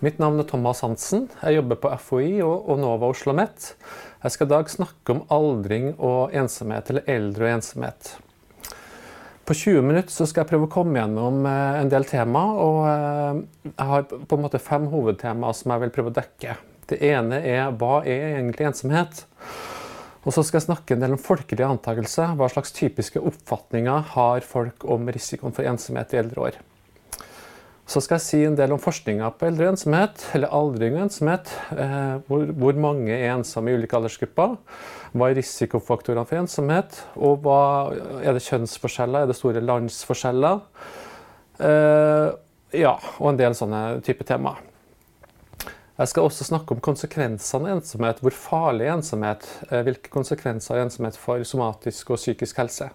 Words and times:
Mitt 0.00 0.16
navn 0.16 0.40
er 0.40 0.46
Thomas 0.48 0.78
Hansen. 0.80 1.26
Jeg 1.42 1.58
jobber 1.58 1.76
på 1.76 1.90
FHI 2.00 2.38
og 2.40 2.78
Nova 2.80 3.10
Oslo 3.10 3.34
OsloMet. 3.34 3.74
Jeg 4.22 4.32
skal 4.32 4.48
i 4.48 4.52
dag 4.54 4.70
snakke 4.72 5.12
om 5.12 5.18
aldring 5.28 5.90
og 5.98 6.32
ensomhet, 6.32 6.88
eller 6.88 7.10
eldre 7.10 7.44
og 7.44 7.56
ensomhet. 7.58 8.14
På 9.44 9.52
20 9.52 9.84
minutter 9.84 10.24
skal 10.24 10.40
jeg 10.40 10.50
prøve 10.54 10.70
å 10.70 10.72
komme 10.72 10.96
gjennom 11.02 11.44
eh, 11.44 11.82
en 11.82 11.92
del 11.92 12.08
tema. 12.08 12.46
og 12.64 12.80
eh, 12.88 13.42
Jeg 13.74 13.88
har 13.92 14.08
på 14.08 14.38
en 14.38 14.44
måte 14.46 14.62
fem 14.64 14.88
hovedtemaer 14.88 15.60
som 15.60 15.74
jeg 15.74 15.84
vil 15.84 15.92
prøve 15.98 16.14
å 16.14 16.16
dekke. 16.16 16.56
Det 16.88 17.02
ene 17.10 17.42
er 17.44 17.68
hva 17.76 18.00
er 18.00 18.38
egentlig 18.38 18.70
ensomhet? 18.70 19.26
Og 20.24 20.32
så 20.32 20.40
skal 20.40 20.62
jeg 20.62 20.70
snakke 20.70 20.96
en 20.96 21.04
del 21.04 21.18
om 21.18 21.20
folkelige 21.20 21.68
antakelser. 21.76 22.32
Hva 22.40 22.48
slags 22.48 22.72
typiske 22.72 23.20
oppfatninger 23.20 24.14
har 24.16 24.48
folk 24.48 24.88
om 24.96 25.12
risikoen 25.12 25.52
for 25.52 25.68
ensomhet 25.68 26.16
i 26.16 26.24
eldre 26.24 26.48
år? 26.48 26.60
Så 27.90 27.98
skal 28.04 28.20
jeg 28.20 28.22
si 28.22 28.38
en 28.46 28.54
del 28.54 28.70
om 28.70 28.78
forskninga 28.78 29.32
på 29.34 29.48
eldre 29.48 29.72
ensomhet, 29.72 30.22
eller 30.36 30.52
aldring 30.54 30.94
og 30.94 31.08
ensomhet. 31.08 31.48
Eh, 31.74 32.20
hvor, 32.28 32.44
hvor, 32.54 32.76
mange 32.78 33.16
er 33.16 33.32
ensomme 33.32 33.72
i 33.72 33.78
ulike 33.80 33.98
aldersgrupper. 33.98 34.54
Hva 35.10 35.26
er 35.26 35.34
risikofaktorene 35.40 36.22
for 36.28 36.38
ensomhet? 36.38 37.00
Og 37.18 37.42
hva, 37.42 37.58
er 38.22 38.36
det 38.36 38.44
kjønnsforskjeller? 38.46 39.24
Er 39.24 39.32
det 39.32 39.38
store 39.40 39.64
landsforskjeller? 39.64 40.62
Eh, 41.66 42.28
ja, 42.78 42.94
og 43.18 43.32
en 43.32 43.42
del 43.42 43.58
sånne 43.58 43.82
type 44.06 44.28
temaer. 44.28 44.62
Jeg 45.98 46.12
skal 46.12 46.30
også 46.30 46.46
snakke 46.46 46.76
om 46.76 46.86
konsekvensene 46.86 47.72
av 47.72 47.80
ensomhet. 47.80 48.22
Hvor 48.22 48.38
farlig 48.38 48.86
er 48.86 48.94
ensomhet? 49.00 49.50
Eh, 49.66 49.82
hvilke 49.88 50.14
konsekvenser 50.14 50.78
har 50.78 50.86
ensomhet 50.86 51.18
for 51.18 51.42
somatisk 51.42 52.14
og 52.14 52.22
psykisk 52.22 52.62
helse? 52.62 52.92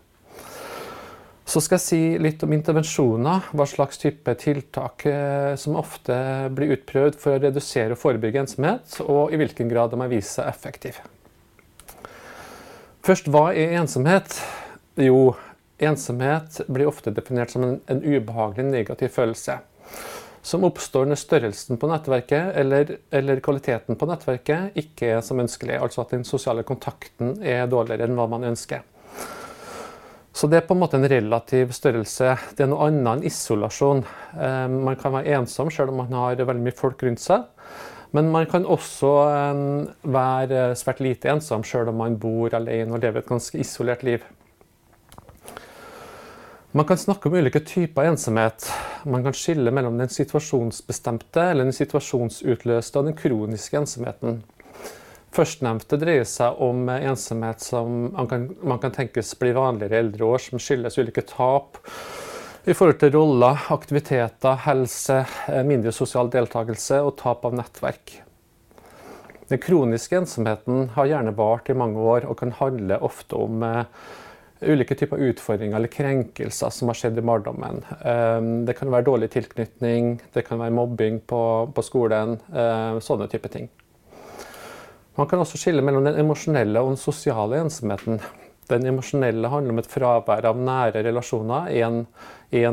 Så 1.46 1.62
skal 1.62 1.78
jeg 1.78 1.86
si 1.86 2.00
litt 2.18 2.42
om 2.42 2.54
intervensjoner, 2.56 3.52
hva 3.54 3.66
slags 3.70 4.00
type 4.02 4.34
tiltak 4.42 5.06
eh, 5.06 5.52
som 5.62 5.78
ofte 5.78 6.16
blir 6.58 6.74
utprøvd 6.74 7.20
for 7.22 7.36
å 7.36 7.42
redusere 7.44 7.94
og 7.94 8.02
forebygge 8.02 8.42
ensomhet, 8.42 8.98
og 9.06 9.30
i 9.30 9.38
hvilken 9.38 9.70
grad 9.70 9.94
de 9.94 10.00
har 10.02 10.10
vist 10.10 10.40
seg 10.40 10.50
effektive. 10.50 11.06
Først, 13.06 13.30
hva 13.30 13.52
er 13.54 13.76
ensomhet? 13.78 14.40
Jo, 14.98 15.36
ensomhet 15.78 16.64
blir 16.66 16.90
ofte 16.90 17.14
definert 17.14 17.54
som 17.54 17.68
en, 17.68 17.78
en 17.94 18.02
ubehagelig 18.02 18.66
negativ 18.72 19.14
følelse. 19.14 19.60
Som 20.46 20.66
oppstår 20.66 21.06
når 21.10 21.22
størrelsen 21.22 21.78
på 21.82 21.90
nettverket 21.90 22.58
eller, 22.58 22.98
eller, 23.14 23.44
kvaliteten 23.46 23.98
på 24.02 24.10
nettverket 24.10 24.82
ikke 24.82 25.14
er 25.20 25.24
som 25.26 25.42
ønskelig. 25.42 25.78
Altså 25.78 26.02
at 26.02 26.18
den 26.18 26.26
sosiale 26.26 26.66
kontakten 26.66 27.38
er 27.46 27.70
dårligere 27.70 28.10
enn 28.10 28.18
hva 28.18 28.26
man 28.34 28.50
ønsker. 28.50 28.82
Så 30.36 30.50
det 30.52 30.58
er 30.60 30.66
på 30.68 30.76
en 30.76 30.82
måte 30.82 30.98
en 31.00 31.08
relativ 31.08 31.70
størrelse. 31.72 32.34
Det 32.58 32.66
er 32.66 32.68
noe 32.68 32.90
annet 32.90 33.08
enn 33.14 33.28
isolasjon. 33.30 34.02
Eh, 34.36 34.66
man 34.68 34.98
kan 35.00 35.14
være 35.16 35.38
ensom 35.38 35.70
selv 35.72 35.94
om 35.94 36.02
man 36.04 36.12
har 36.12 36.42
veldig 36.42 36.66
mye 36.66 36.76
folk 36.76 37.06
rundt 37.08 37.24
seg. 37.24 37.46
Men 38.16 38.28
man 38.34 38.48
kan 38.52 38.68
også 38.68 39.12
eh, 39.32 39.62
være 40.12 40.66
svært 40.76 41.00
lite 41.04 41.32
ensom 41.32 41.64
selv 41.68 41.94
om 41.94 42.04
man 42.04 42.18
bor 42.20 42.52
alene 42.58 42.98
og 42.98 43.06
lever 43.06 43.24
et 43.24 43.32
ganske 43.32 43.62
isolert 43.64 44.04
liv. 44.04 44.28
Man 46.76 46.84
kan 46.90 47.00
snakke 47.00 47.30
om 47.32 47.38
ulike 47.40 47.62
typer 47.64 48.10
ensomhet. 48.10 48.68
Man 49.08 49.24
kan 49.24 49.38
skille 49.38 49.72
mellom 49.72 49.96
den 50.02 50.12
situasjonsbestemte 50.12 51.46
eller 51.54 51.64
den 51.64 51.78
situasjonsutløste 51.78 53.00
og 53.00 53.08
den 53.08 53.16
kroniske 53.16 53.80
ensomheten. 53.80 54.42
Førstnevnte 55.36 55.98
dreier 56.00 56.28
seg 56.30 56.62
om 56.64 56.86
ensomhet 56.94 57.60
som 57.60 58.06
man 58.14 58.28
kan, 58.32 58.46
man 58.64 58.80
kan 58.80 58.94
tenkes 58.96 59.34
blir 59.40 59.58
vanligere 59.58 59.98
i 59.98 60.04
eldre 60.06 60.30
år, 60.30 60.44
som 60.46 60.62
skyldes 60.62 60.96
ulike 61.02 61.26
tap 61.28 61.82
i 62.66 62.74
forhold 62.74 63.02
til 63.02 63.12
roller, 63.14 63.66
aktiviteter, 63.76 64.56
helse, 64.64 65.20
eh, 65.52 65.66
mindre 65.68 65.92
sosial 65.94 66.32
deltakelse 66.34 67.02
og 67.04 67.18
tap 67.20 67.44
av 67.46 67.54
nettverk. 67.60 68.16
Den 69.52 69.62
kroniske 69.62 70.18
ensomheten 70.18 70.90
har 70.96 71.12
gjerne 71.12 71.36
vart 71.38 71.70
i 71.70 71.78
mange 71.78 72.00
år 72.00 72.26
og 72.26 72.40
kan 72.40 72.56
handle 72.58 72.98
ofte 73.06 73.38
om 73.38 73.62
uh, 73.62 73.84
ulike 74.66 74.96
typer 74.98 75.22
utfordringer 75.22 75.78
eller 75.78 75.92
krenkelser 75.94 76.74
som 76.74 76.90
har 76.90 76.98
skjedd 76.98 77.20
i 77.20 77.28
barndommen. 77.28 77.84
Det 78.66 78.74
kan 78.80 78.90
være 78.90 79.06
dårlig 79.06 79.30
tilknytning, 79.36 80.16
det 80.34 80.48
kan 80.48 80.58
være 80.64 80.74
mobbing 80.74 81.20
på, 81.28 81.42
på 81.76 81.84
skolen, 81.86 82.40
sånne 83.04 83.28
type 83.30 83.52
ting. 83.54 83.68
Man 85.16 85.30
kan 85.32 85.40
også 85.40 85.60
skille 85.60 85.84
mellom 85.86 86.04
den 86.08 86.18
emosjonelle 86.20 86.82
og 86.84 86.92
den 86.92 87.00
sosiale 87.00 87.62
ensomheten. 87.64 88.20
Den 88.68 88.88
emosjonelle 88.90 89.48
handler 89.52 89.76
om 89.76 89.80
et 89.80 89.92
fravær 89.92 90.48
av 90.50 90.58
nære 90.60 91.04
relasjoner 91.06 91.70
i 91.72 91.84
en, 91.86 92.02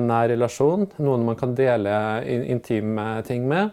nær 0.08 0.30
relasjon. 0.32 0.88
Noen 1.04 1.26
man 1.28 1.38
kan 1.38 1.54
dele 1.54 1.92
intime 2.26 3.06
ting 3.28 3.44
med. 3.48 3.70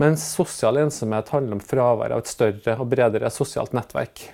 Mens 0.00 0.24
sosial 0.38 0.80
ensomhet 0.80 1.34
handler 1.34 1.58
om 1.58 1.64
fravær 1.64 2.14
av 2.14 2.22
et 2.22 2.30
større 2.30 2.78
og 2.78 2.88
bredere 2.94 3.30
sosialt 3.34 3.74
nettverk. 3.76 4.30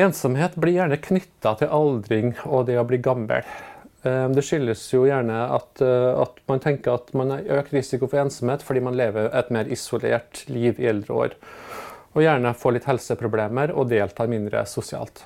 Ensomhet 0.00 0.54
blir 0.58 0.80
gjerne 0.80 0.98
knytta 1.02 1.56
til 1.58 1.70
aldring 1.74 2.34
og 2.46 2.66
det 2.68 2.78
å 2.78 2.86
bli 2.86 2.98
gammel. 3.02 3.46
Eh, 4.02 4.28
det 4.32 4.44
skyldes 4.46 4.86
jo 4.94 5.02
gjerne 5.04 5.42
at, 5.56 5.80
eh, 5.84 6.20
at, 6.22 6.38
man 6.48 6.62
tenker 6.62 6.96
at 6.96 7.12
man 7.16 7.34
har 7.34 7.60
økt 7.60 7.74
risiko 7.76 8.08
for 8.08 8.22
ensomhet 8.22 8.64
fordi 8.64 8.80
man 8.84 8.96
lever 8.96 9.28
et 9.36 9.50
mer 9.52 9.68
isolert 9.68 10.46
liv 10.48 10.80
i 10.80 10.88
eldre 10.88 11.18
år. 11.26 11.36
Og 12.16 12.24
gjerne 12.24 12.54
får 12.56 12.78
litt 12.78 12.88
helseproblemer 12.88 13.74
og 13.76 13.90
deltar 13.92 14.30
mindre 14.30 14.64
sosialt. 14.66 15.22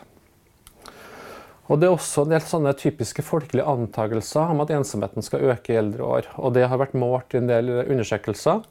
Og 1.71 1.81
Det 1.81 1.87
er 1.87 1.95
også 1.95 2.27
en 2.27 2.35
del 2.35 2.43
sånne 2.45 2.75
typiske 2.77 3.23
folkelige 3.25 3.65
antakelser 3.65 4.51
om 4.53 4.61
at 4.61 4.73
ensomheten 4.75 5.25
skal 5.25 5.47
øke 5.55 5.73
i 5.73 5.79
eldre 5.81 6.05
år. 6.05 6.27
Og 6.37 6.53
Det 6.53 6.67
har 6.69 6.77
vært 6.77 6.99
målt 6.99 7.33
i 7.33 7.39
en 7.39 7.49
del 7.49 7.71
undersøkelser. 7.87 8.67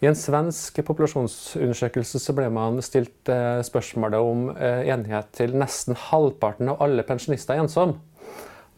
I 0.00 0.06
en 0.06 0.16
svensk 0.16 0.78
populasjonsundersøkelse 0.86 2.22
så 2.22 2.32
ble 2.32 2.46
man 2.54 2.78
stilt 2.80 3.28
eh, 3.28 3.60
spørsmålet 3.66 4.22
om 4.22 4.48
enighet 4.56 5.34
til 5.34 5.56
nesten 5.58 5.98
halvparten 5.98 6.70
av 6.70 6.80
alle 6.86 7.02
pensjonister 7.02 7.58
er 7.58 7.66
ensomme. 7.66 7.98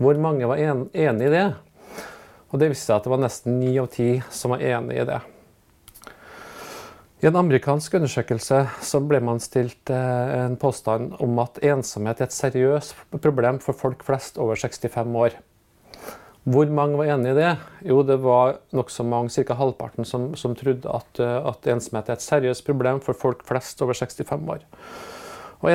Hvor 0.00 0.16
mange 0.16 0.48
var 0.48 0.56
en, 0.56 0.86
enig 0.96 1.26
i 1.28 1.34
det? 1.34 1.48
Og 2.50 2.62
det 2.62 2.70
viste 2.72 2.88
seg 2.88 2.96
at 2.96 3.04
det 3.04 3.12
var 3.12 3.20
nesten 3.20 3.58
ni 3.60 3.74
av 3.78 3.90
ti 3.92 4.14
som 4.32 4.54
var 4.54 4.64
enig 4.64 4.96
i 4.96 5.04
det. 5.10 5.18
I 7.20 7.28
en 7.28 7.36
amerikansk 7.36 7.98
undersøkelse 7.98 8.62
så 8.80 9.00
ble 9.04 9.20
man 9.20 9.42
stilt 9.44 9.92
eh, 9.92 10.30
en 10.40 10.56
påstand 10.56 11.18
om 11.20 11.36
at 11.42 11.60
ensomhet 11.60 12.22
er 12.22 12.30
et 12.30 12.32
seriøst 12.32 12.96
problem 13.20 13.60
for 13.60 13.76
folk 13.76 14.00
flest 14.06 14.40
over 14.40 14.56
65 14.56 15.20
år. 15.20 15.36
Hvor 16.48 16.72
mange 16.72 16.96
var 16.96 17.12
enig 17.12 17.34
i 17.34 17.36
det? 17.36 17.50
Jo, 17.84 18.00
det 18.00 18.16
var 18.24 18.56
nokså 18.72 19.04
mange, 19.04 19.28
ca. 19.36 19.58
halvparten, 19.58 20.08
som, 20.08 20.30
som 20.32 20.56
trodde 20.56 20.88
at, 20.88 21.20
eh, 21.20 21.38
at 21.52 21.68
ensomhet 21.68 22.08
er 22.08 22.16
et 22.16 22.24
seriøst 22.24 22.64
problem 22.64 23.04
for 23.04 23.12
folk 23.12 23.44
flest 23.44 23.84
over 23.84 24.00
65 24.00 24.48
år. 24.56 24.64
Og, 25.60 25.68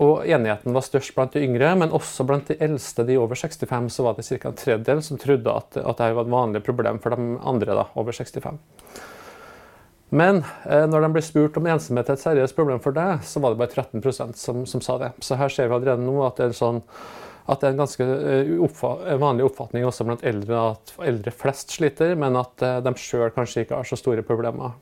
og, 0.00 0.12
enigheten 0.24 0.72
var 0.72 0.84
størst 0.84 1.12
blant 1.16 1.34
de 1.36 1.42
yngre, 1.44 1.74
men 1.76 1.92
også 1.92 2.24
blant 2.24 2.48
de 2.48 2.56
eldste, 2.64 3.04
de 3.04 3.18
over 3.20 3.36
65, 3.36 3.90
så 3.92 4.06
var 4.06 4.16
det 4.16 4.24
ca. 4.24 4.48
en 4.48 4.56
tredjedel 4.56 5.02
som 5.04 5.20
trodde 5.20 5.52
at, 5.52 5.76
at 5.76 5.98
dette 5.98 6.14
var 6.16 6.24
et 6.24 6.32
vanlig 6.32 6.64
problem 6.64 7.02
for 7.04 7.12
de 7.12 7.36
andre 7.44 7.76
da, 7.76 7.84
over 8.00 8.16
65. 8.16 8.56
Men 10.16 10.40
eh, 10.64 10.86
når 10.88 11.04
de 11.04 11.12
ble 11.16 11.22
spurt 11.24 11.58
om 11.60 11.68
ensomhet 11.68 12.08
er 12.08 12.16
et 12.16 12.22
seriøst 12.22 12.56
problem 12.56 12.80
for 12.80 12.96
deg, 12.96 13.20
så 13.26 13.42
var 13.42 13.52
det 13.52 13.60
bare 13.60 13.74
13% 13.74 14.40
som, 14.40 14.64
som 14.68 14.84
sa 14.84 14.96
det. 15.02 15.12
Så 15.20 15.36
her 15.36 15.52
ser 15.52 15.68
vi 15.68 15.76
allerede 15.76 16.06
nå 16.06 16.16
at 16.24 16.38
det 16.40 16.48
er, 16.48 16.56
sånn, 16.56 16.80
at 17.44 17.60
det 17.60 17.68
er 17.68 17.74
en 17.74 17.82
ganske 17.82 18.06
uh, 18.06 18.54
oppfa 18.64 19.18
vanlig 19.20 19.50
oppfatning 19.50 19.84
også 19.86 20.06
blant 20.06 20.24
eldre 20.26 20.62
at 20.72 20.94
eldre 21.10 21.34
flest 21.34 21.74
sliter, 21.76 22.14
men 22.18 22.38
at 22.38 22.64
uh, 22.64 22.78
de 22.86 22.94
sjøl 23.02 23.34
kanskje 23.34 23.66
ikke 23.66 23.82
har 23.82 23.90
så 23.90 23.98
store 24.00 24.24
problemer. 24.26 24.78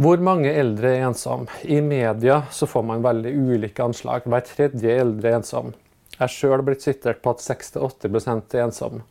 Hvor 0.00 0.20
mange 0.24 0.50
eldre 0.56 0.94
er 0.96 1.06
ensom? 1.10 1.46
I 1.68 1.80
media 1.84 2.42
så 2.50 2.66
får 2.66 2.84
man 2.88 3.04
veldig 3.04 3.32
ulike 3.36 3.84
anslag. 3.84 4.24
Hver 4.24 4.44
tredje 4.48 4.98
eldre 5.02 5.28
er 5.30 5.40
ensom. 5.42 5.74
Jeg 6.12 6.22
har 6.22 6.32
sjøl 6.32 6.62
blitt 6.64 6.84
sitert 6.84 7.20
på 7.22 7.34
at 7.34 7.44
6-8 7.44 8.08
er 8.08 8.62
ensom. 8.64 9.02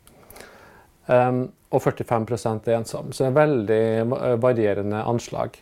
Um, 1.06 1.42
og 1.72 1.84
45% 1.86 2.70
er 2.70 2.80
ensom. 2.80 3.12
Så 3.14 3.24
det 3.24 3.30
er 3.30 3.38
veldig 3.38 3.84
eh, 4.02 4.38
varierende 4.42 5.04
anslag. 5.08 5.58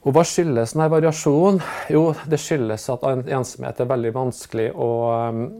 Og 0.00 0.14
Hva 0.16 0.24
skyldes 0.24 0.72
denne 0.72 0.88
variasjonen? 0.90 1.60
Jo, 1.92 2.14
det 2.24 2.40
skyldes 2.40 2.88
at 2.92 3.04
ensomhet 3.04 3.82
er 3.82 3.88
veldig 3.90 4.14
vanskelig 4.16 4.70
å 4.72 4.88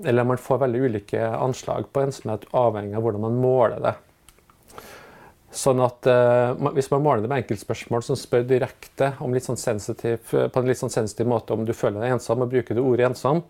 Eller 0.09 0.25
man 0.25 0.41
får 0.41 0.63
veldig 0.63 0.81
ulike 0.89 1.27
anslag 1.37 1.91
på 1.93 2.07
ensomhet 2.07 2.47
avhengig 2.57 2.97
av 2.97 3.05
hvordan 3.05 3.27
man 3.27 3.37
måler 3.43 3.85
det. 3.85 3.95
Sånn 5.51 5.81
at 5.83 6.07
uh, 6.07 6.55
Hvis 6.77 6.91
man 6.93 7.03
måler 7.03 7.25
det 7.25 7.31
med 7.33 7.43
enkeltspørsmål 7.43 8.05
som 8.07 8.19
spør 8.19 8.45
direkte 8.47 9.13
litt 9.35 9.49
sånn 9.49 9.59
sensitiv, 9.59 10.23
på 10.31 10.63
en 10.63 10.71
litt 10.71 10.79
sånn 10.79 10.95
sensitiv 10.95 11.27
måte 11.31 11.57
om 11.57 11.67
du 11.67 11.75
føler 11.75 12.05
deg 12.05 12.17
ensom, 12.17 12.45
og 12.45 12.53
bruker 12.53 12.79
du 12.79 12.85
ordet 12.85 13.11
ensom, 13.11 13.43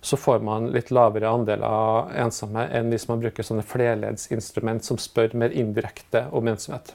så 0.00 0.16
får 0.16 0.40
man 0.46 0.70
litt 0.72 0.92
lavere 0.94 1.28
andel 1.28 1.66
av 1.66 2.14
ensomme 2.16 2.64
enn 2.72 2.88
hvis 2.92 3.08
man 3.10 3.20
bruker 3.20 3.44
sånne 3.44 3.66
flerleddsinstrument 3.66 4.86
som 4.86 5.00
spør 5.00 5.34
mer 5.36 5.52
indirekte 5.52 6.28
om 6.32 6.48
ensomhet. 6.48 6.94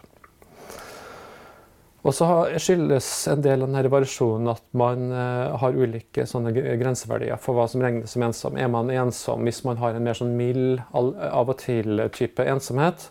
Og 2.05 2.13
så 2.13 2.25
skyldes 2.61 3.05
en 3.31 3.41
del 3.41 3.63
av 3.63 3.71
denne 3.71 3.89
variasjonen 3.89 4.51
at 4.51 4.65
man 4.77 5.07
uh, 5.09 5.55
har 5.57 5.77
ulike 5.77 6.25
grenseverdier 6.25 7.39
for 7.41 7.57
hva 7.57 7.65
som 7.69 7.81
regnes 7.81 8.13
som 8.13 8.25
ensom. 8.27 8.59
Er 8.61 8.69
man 8.69 8.91
ensom 8.93 9.45
hvis 9.45 9.63
man 9.65 9.81
har 9.81 9.97
en 9.97 10.05
mer 10.05 10.17
sånn 10.17 10.35
mild, 10.37 10.83
av 10.93 11.49
og 11.49 11.57
til-type 11.63 12.45
ensomhet? 12.45 13.09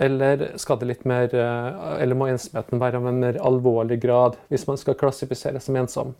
Eller, 0.00 0.52
skal 0.56 0.78
det 0.80 0.88
litt 0.88 1.02
mer, 1.04 1.28
uh, 1.36 1.98
eller 2.00 2.16
må 2.16 2.30
ensomheten 2.32 2.80
være 2.80 3.00
av 3.00 3.08
en 3.10 3.20
mer 3.20 3.36
alvorlig 3.44 3.98
grad 4.00 4.38
hvis 4.48 4.64
man 4.68 4.80
skal 4.80 4.96
klassifiseres 4.96 5.68
som 5.68 5.76
ensom? 5.76 6.14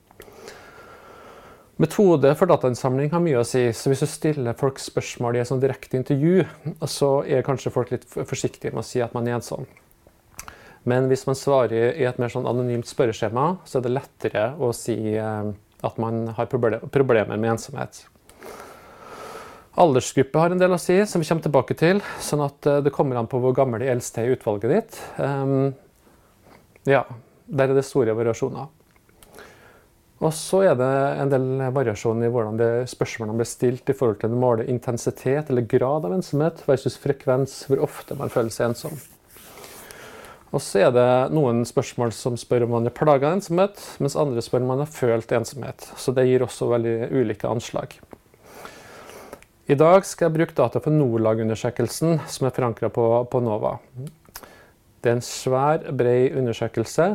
Metode 1.81 2.35
for 2.37 2.47
datainnsamling 2.47 3.09
har 3.15 3.23
mye 3.25 3.41
å 3.41 3.47
si. 3.49 3.65
så 3.73 3.91
Hvis 3.91 4.05
du 4.05 4.11
stiller 4.11 4.59
folk 4.59 4.79
spørsmål 4.79 5.39
i 5.39 5.41
et 5.43 5.49
sånn 5.49 5.63
direkte 5.63 5.97
intervju, 5.99 6.45
så 6.85 7.25
er 7.25 7.47
kanskje 7.47 7.73
folk 7.75 7.91
litt 7.95 8.05
forsiktige 8.13 8.75
med 8.75 8.85
å 8.85 8.87
si 8.87 9.01
at 9.03 9.17
man 9.17 9.27
er 9.27 9.39
ensom. 9.39 9.65
Men 10.85 11.09
hvis 11.11 11.25
man 11.27 11.39
svarer 11.39 11.95
i 11.95 12.07
et 12.07 12.19
mer 12.21 12.31
sånn 12.31 12.47
anonymt 12.47 12.91
spørreskjema, 12.91 13.57
så 13.65 13.79
er 13.79 13.87
det 13.87 13.95
lettere 13.95 14.47
å 14.59 14.73
si 14.77 14.97
eh, 15.15 15.53
at 15.83 15.99
man 16.03 16.27
har 16.37 16.51
problemer 16.51 17.39
med 17.39 17.55
ensomhet. 17.55 18.05
Aldersgruppe 19.81 20.37
har 20.39 20.53
en 20.53 20.61
del 20.61 20.75
å 20.75 20.81
si, 20.81 20.99
som 21.09 21.23
vi 21.23 21.29
kommer 21.29 21.47
tilbake 21.47 21.77
til. 21.81 22.03
sånn 22.21 22.45
at 22.45 22.69
eh, 22.69 22.83
det 22.85 22.93
kommer 22.93 23.17
an 23.17 23.31
på 23.31 23.41
hvor 23.41 23.55
gammel 23.57 23.81
de 23.81 23.89
eldste 23.89 24.21
er 24.21 24.29
i 24.29 24.37
utvalget 24.37 24.75
ditt. 24.75 25.01
Um, 25.17 25.73
ja, 26.85 27.07
der 27.47 27.73
er 27.73 27.79
det 27.79 27.87
store 27.89 28.17
variasjoner. 28.19 28.69
Og 30.23 30.31
så 30.37 30.61
er 30.69 30.77
det 30.79 30.91
en 31.19 31.33
del 31.33 31.47
variasjon 31.75 32.21
i 32.23 32.29
hvordan 32.31 32.61
spørsmålene 32.87 33.41
blir 33.41 33.49
stilt 33.49 33.89
i 33.91 33.97
forhold 33.97 34.21
til 34.21 34.31
å 34.31 34.39
måle 34.39 34.69
intensitet 34.71 35.51
eller 35.51 35.67
grad 35.67 36.07
av 36.07 36.15
ensomhet 36.15 36.63
versus 36.69 36.95
frekvens, 37.03 37.65
hvor 37.67 37.83
ofte 37.89 38.15
man 38.21 38.31
føler 38.31 38.55
seg 38.55 38.69
ensom. 38.71 39.01
Og 40.53 40.61
så 40.61 40.85
er 40.85 40.95
det 40.95 41.09
noen 41.33 41.65
spørsmål 41.67 42.13
som 42.15 42.37
spør 42.39 42.69
om 42.69 42.75
man 42.77 42.87
er 42.87 42.95
plaga 42.95 43.31
av 43.31 43.39
ensomhet, 43.39 43.81
mens 44.05 44.19
andre 44.21 44.45
spør 44.45 44.63
om 44.63 44.75
man 44.75 44.85
har 44.85 44.95
følt 44.95 45.33
ensomhet. 45.33 45.89
Så 45.97 46.15
det 46.15 46.29
gir 46.29 46.45
også 46.45 46.69
veldig 46.71 46.97
ulike 47.17 47.49
anslag. 47.49 47.97
I 49.71 49.77
dag 49.79 50.03
skal 50.03 50.27
jeg 50.27 50.35
bruke 50.35 50.57
data 50.59 50.81
for 50.83 50.91
Nordlag-undersøkelsen 50.91 52.17
som 52.27 52.47
er 52.49 52.55
forankra 52.55 52.89
på, 52.91 53.05
på, 53.31 53.41
NOVA. 53.45 53.77
Det 54.99 55.11
er 55.11 55.19
en 55.21 55.23
svær, 55.23 55.85
bred 55.95 56.35
undersøkelse 56.41 57.13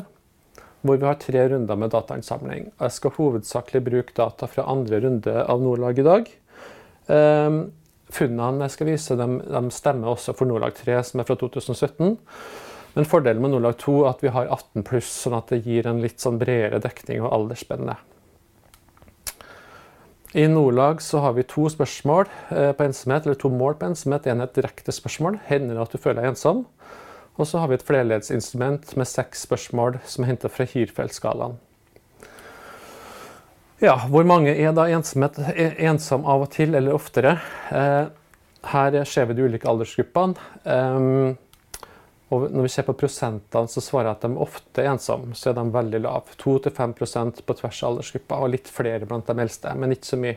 hvor 0.87 0.99
vi 1.01 1.07
har 1.09 1.17
tre 1.19 1.43
runder 1.51 1.75
med 1.75 1.91
datainnsamling. 1.91 2.69
Jeg 2.79 2.95
skal 2.95 3.15
hovedsakelig 3.17 3.81
bruke 3.83 4.15
data 4.15 4.47
fra 4.47 4.63
andre 4.71 5.01
runde 5.03 5.33
av 5.43 5.59
Nordlag 5.59 5.99
i 5.99 6.05
dag. 6.07 6.31
Um, 7.11 7.57
funnene 8.15 8.63
jeg 8.63 8.75
skal 8.77 8.91
vise, 8.93 9.17
de, 9.19 9.27
de 9.43 9.63
stemmer 9.75 10.13
også 10.13 10.37
for 10.37 10.47
Nordlag 10.47 10.77
3, 10.79 11.01
som 11.03 11.19
er 11.19 11.27
fra 11.27 11.35
2017. 11.41 12.15
Men 12.95 13.09
fordelen 13.09 13.43
med 13.43 13.57
Nordlag 13.57 13.75
2 13.83 13.97
er 14.05 14.13
at 14.13 14.23
vi 14.23 14.31
har 14.37 14.47
18 14.47 14.87
pluss, 14.87 15.11
sånn 15.25 15.35
at 15.35 15.51
det 15.51 15.65
gir 15.67 15.89
en 15.89 15.99
litt 15.99 16.23
sånn 16.23 16.39
bredere 16.39 16.79
dekning 16.85 17.25
og 17.25 17.33
aldersspenne. 17.41 17.97
I 20.37 20.47
Nordlag 20.47 21.01
så 21.01 21.17
har 21.17 21.33
vi 21.33 21.41
to 21.49 21.63
spørsmål 21.73 22.27
eh, 22.53 22.69
på 22.77 22.85
ensomhet, 22.85 23.25
eller 23.25 23.39
to 23.41 23.49
mål 23.49 23.73
på 23.79 23.87
ensomhet. 23.89 24.27
En 24.29 24.43
er 24.43 24.45
et 24.45 24.59
direkte 24.59 24.93
spørsmål. 24.93 25.39
Hender 25.47 25.73
det 25.73 25.85
at 25.87 25.95
du 25.95 25.97
føler 25.97 26.19
deg 26.21 26.35
ensom? 26.35 26.59
Og 27.41 27.49
så 27.49 27.57
har 27.57 27.71
vi 27.71 27.77
et 27.79 27.85
flerledsinstrument 27.85 28.93
med 29.01 29.09
seks 29.09 29.47
spørsmål 29.47 29.97
som 30.05 30.23
er 30.23 30.29
henta 30.29 30.51
fra 30.53 30.67
Hirfeldt-skalaen. 30.69 31.57
Ja, 33.81 33.95
hvor 34.09 34.29
mange 34.29 34.53
er 34.53 34.77
da 34.77 34.85
ensomhet, 34.93 35.41
ensom 35.57 36.29
av 36.29 36.45
og 36.45 36.53
til 36.53 36.77
eller 36.77 36.93
oftere? 36.93 37.39
Eh, 37.73 38.05
her 38.75 39.01
ser 39.09 39.31
vi 39.31 39.39
de 39.39 39.49
ulike 39.49 39.69
aldersgruppene. 39.73 40.37
Og 42.27 42.49
når 42.51 42.65
vi 42.65 42.71
ser 42.73 42.83
på 42.83 42.95
prosentene, 42.99 43.71
så 43.71 43.81
svarer 43.83 44.09
jeg 44.09 44.17
at 44.17 44.25
de 44.25 44.41
ofte 44.43 44.83
er 44.83 44.91
ensomme. 44.91 45.35
Så 45.37 45.51
er 45.51 45.55
de 45.55 45.63
veldig 45.71 46.01
lave. 46.03 46.35
2-5 46.41 46.97
på 47.47 47.55
tvers 47.61 47.83
av 47.83 47.93
aldersgruppa, 47.93 48.41
og 48.43 48.51
litt 48.51 48.67
flere 48.71 49.07
blant 49.07 49.29
de 49.29 49.37
eldste, 49.45 49.71
men 49.79 49.95
ikke 49.95 50.11
så 50.11 50.19
mye. 50.19 50.35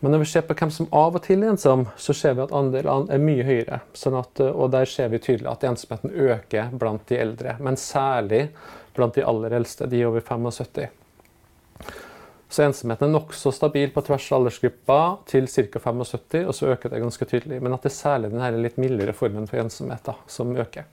Men 0.00 0.12
når 0.12 0.22
vi 0.22 0.28
ser 0.28 0.44
på 0.48 0.54
hvem 0.56 0.72
som 0.72 0.88
av 0.96 1.16
og 1.16 1.22
til 1.24 1.44
er 1.44 1.54
ensom, 1.54 1.86
så 2.00 2.14
ser 2.16 2.36
vi 2.36 2.44
at 2.44 2.52
andelene 2.56 3.12
er 3.12 3.20
mye 3.20 3.44
høyere. 3.44 3.80
Sånn 3.96 4.16
at, 4.16 4.40
og 4.48 4.68
der 4.72 4.88
ser 4.88 5.08
vi 5.12 5.20
tydelig 5.24 5.48
at 5.52 5.64
ensomheten 5.68 6.12
øker 6.12 6.72
blant 6.76 7.06
de 7.08 7.20
eldre, 7.20 7.56
men 7.64 7.80
særlig 7.80 8.46
blant 8.96 9.16
de 9.16 9.24
aller 9.24 9.56
eldste, 9.56 9.88
de 9.92 10.04
over 10.08 10.24
75. 10.24 10.88
Så 12.56 12.64
ensomheten 12.64 13.10
er 13.10 13.12
nokså 13.12 13.50
stabil 13.52 13.90
på 13.92 14.00
tvers 14.06 14.26
av 14.32 14.38
aldersgruppa 14.38 15.00
til 15.28 15.44
ca. 15.44 15.80
75, 15.82 16.46
og 16.48 16.54
så 16.56 16.70
øker 16.72 16.88
det 16.88 17.02
ganske 17.02 17.26
tydelig. 17.28 17.58
Men 17.60 17.76
at 17.76 17.82
det 17.84 17.90
er 17.90 17.96
særlig 17.98 18.30
den 18.32 18.62
litt 18.64 18.78
mildere 18.80 19.12
formen 19.12 19.44
for 19.50 19.60
ensomhet 19.60 20.00
da, 20.06 20.14
som 20.24 20.54
øker. 20.56 20.86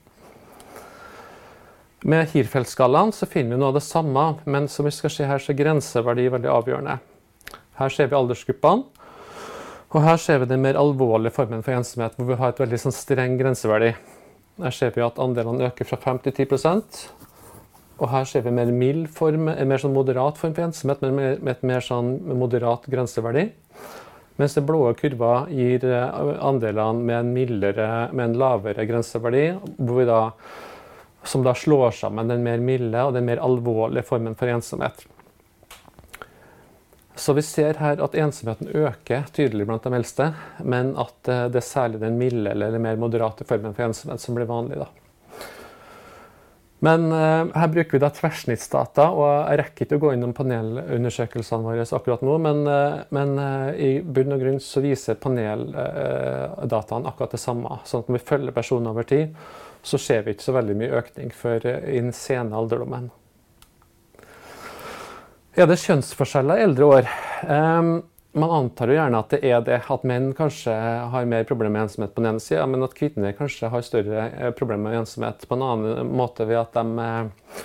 Med 2.04 2.28
Hirfeldt-skalaen 2.34 3.16
finner 3.16 3.56
vi 3.56 3.62
noe 3.62 3.72
av 3.72 3.78
det 3.78 3.84
samme, 3.86 4.26
men 4.44 4.68
som 4.68 4.84
vi 4.84 4.92
skal 4.92 5.14
se 5.14 5.24
her, 5.24 5.40
så 5.40 5.54
er 5.54 5.60
grenseverdi 5.62 6.28
veldig 6.34 6.52
avgjørende. 6.52 6.98
Her 7.80 7.96
ser 7.96 8.12
vi 8.12 8.18
aldersgruppene, 8.20 8.84
og 9.94 10.00
her 10.04 10.20
ser 10.20 10.42
vi 10.42 10.52
den 10.52 10.60
mer 10.66 10.76
alvorlige 10.76 11.32
formen 11.32 11.64
for 11.64 11.78
ensomhet, 11.78 12.18
hvor 12.18 12.28
vi 12.28 12.40
har 12.42 12.52
et 12.52 12.60
veldig 12.60 12.82
sånn 12.82 12.98
streng 12.98 13.40
grenseverdi. 13.40 13.94
Her 14.60 14.82
ser 14.82 14.92
vi 14.92 15.06
at 15.06 15.16
andelene 15.22 15.70
øker 15.70 15.88
fra 15.88 15.96
5 16.10 16.26
til 16.26 16.42
10 16.44 17.23
og 17.94 18.08
her 18.10 18.26
ser 18.26 18.42
vi 18.42 18.52
mer 18.54 18.72
mild 18.74 19.06
form, 19.14 19.48
en 19.52 19.68
mer 19.70 19.82
sånn 19.82 19.94
moderat 19.94 20.38
form 20.40 20.54
for 20.56 20.66
ensomhet, 20.66 21.02
men 21.04 21.14
med 21.44 21.52
et 21.52 21.62
mer 21.66 21.84
sånn 21.84 22.16
moderat 22.34 22.88
grenseverdi. 22.90 23.48
Mens 24.40 24.56
den 24.56 24.66
blå 24.66 24.88
kurva 24.98 25.44
gir 25.46 25.84
eh, 25.86 26.20
andelene 26.42 27.06
med 27.06 27.16
en, 27.20 27.32
mildere, 27.36 27.88
med 28.10 28.32
en 28.32 28.38
lavere 28.40 28.86
grenseverdi, 28.88 29.44
da, 30.08 30.20
som 31.22 31.44
da 31.46 31.54
slår 31.54 31.94
sammen 32.00 32.32
den 32.32 32.42
mer 32.42 32.58
milde 32.58 33.04
og 33.06 33.14
den 33.14 33.28
mer 33.28 33.42
alvorlige 33.44 34.06
formen 34.08 34.34
for 34.38 34.50
ensomhet. 34.50 35.06
Så 37.14 37.30
vi 37.38 37.44
ser 37.46 37.78
her 37.78 38.02
at 38.02 38.16
ensomheten 38.18 38.72
øker 38.74 39.28
tydelig 39.30 39.68
blant 39.68 39.86
de 39.86 39.94
eldste, 39.94 40.32
men 40.66 40.96
at 40.98 41.30
eh, 41.30 41.46
det 41.46 41.62
er 41.62 41.68
særlig 41.70 42.02
den 42.02 42.18
milde 42.18 42.50
eller 42.50 42.74
mer 42.82 42.98
moderate 42.98 43.46
formen 43.46 43.76
for 43.76 43.86
ensomhet 43.86 44.24
som 44.24 44.34
blir 44.34 44.50
vanlig. 44.50 44.82
da. 44.82 44.90
Men 46.84 47.06
uh, 47.12 47.48
her 47.54 47.70
bruker 47.72 47.96
vi 47.96 48.02
da 48.02 48.10
tverrsnittsdata, 48.12 49.06
og 49.16 49.28
jeg 49.30 49.60
rekker 49.60 49.86
ikke 49.86 49.98
å 50.00 50.02
gå 50.02 50.12
innom 50.14 50.34
panelundersøkelsene 50.36 51.64
våre 51.64 51.86
akkurat 51.86 52.24
nå, 52.26 52.36
men, 52.44 52.62
uh, 52.68 53.02
men 53.14 53.34
uh, 53.40 53.70
i 53.72 53.98
bunn 54.04 54.36
og 54.36 54.44
grunn 54.44 54.60
så 54.60 54.82
viser 54.84 55.20
paneldataen 55.22 57.08
akkurat 57.08 57.36
det 57.36 57.40
samme. 57.40 57.78
sånn 57.88 58.04
at 58.04 58.10
når 58.10 58.18
vi 58.18 58.28
følger 58.32 58.56
personen 58.56 58.92
over 58.92 59.08
tid, 59.08 59.36
så 59.84 60.00
ser 60.00 60.24
vi 60.24 60.34
ikke 60.34 60.48
så 60.48 60.56
veldig 60.56 60.76
mye 60.80 60.96
økning 61.00 61.32
før 61.36 61.68
i 61.68 62.00
den 62.00 62.12
sene 62.16 62.56
alderdommen. 62.56 63.10
Er 65.54 65.68
det 65.70 65.78
kjønnsforskjeller 65.84 66.58
i 66.58 66.64
eldre 66.66 66.86
år? 66.90 67.10
Um, 67.46 67.92
man 68.34 68.50
antar 68.50 68.90
jo 68.90 68.96
gjerne 68.96 69.18
at 69.22 69.30
det 69.30 69.38
er 69.46 69.60
det, 69.62 69.76
at 69.94 70.06
menn 70.06 70.32
kanskje 70.34 70.72
har 71.12 71.28
mer 71.30 71.44
problemer 71.46 71.76
med 71.76 71.86
ensomhet 71.86 72.14
på 72.14 72.22
den 72.22 72.32
ene 72.32 72.42
sida, 72.42 72.64
men 72.66 72.82
at 72.82 72.96
kvinner 72.98 73.36
kanskje 73.38 73.70
har 73.70 73.84
større 73.86 74.24
eh, 74.32 74.50
problemer 74.58 74.90
med 74.90 75.04
ensomhet 75.04 75.46
på 75.46 75.54
en 75.54 75.62
annen 75.62 76.10
måte 76.18 76.46
ved 76.48 76.58
at 76.58 76.74
de, 76.74 77.04
eh, 77.04 77.60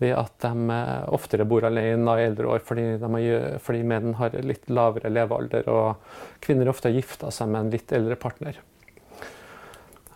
ved 0.00 0.14
at 0.16 0.32
de 0.46 0.78
eh, 0.78 1.04
oftere 1.18 1.44
bor 1.48 1.68
alene 1.68 2.16
i 2.16 2.24
eldre 2.30 2.48
år 2.54 2.64
fordi, 2.64 2.86
har, 3.02 3.60
fordi 3.60 3.84
menn 3.92 4.16
har 4.16 4.38
litt 4.40 4.72
lavere 4.72 5.12
levealder, 5.12 5.68
og 5.68 6.40
kvinner 6.44 6.72
ofte 6.72 6.88
har 6.88 6.96
gifta 6.96 7.32
seg 7.34 7.52
med 7.52 7.66
en 7.66 7.76
litt 7.76 7.92
eldre 7.92 8.16
partner. 8.20 8.64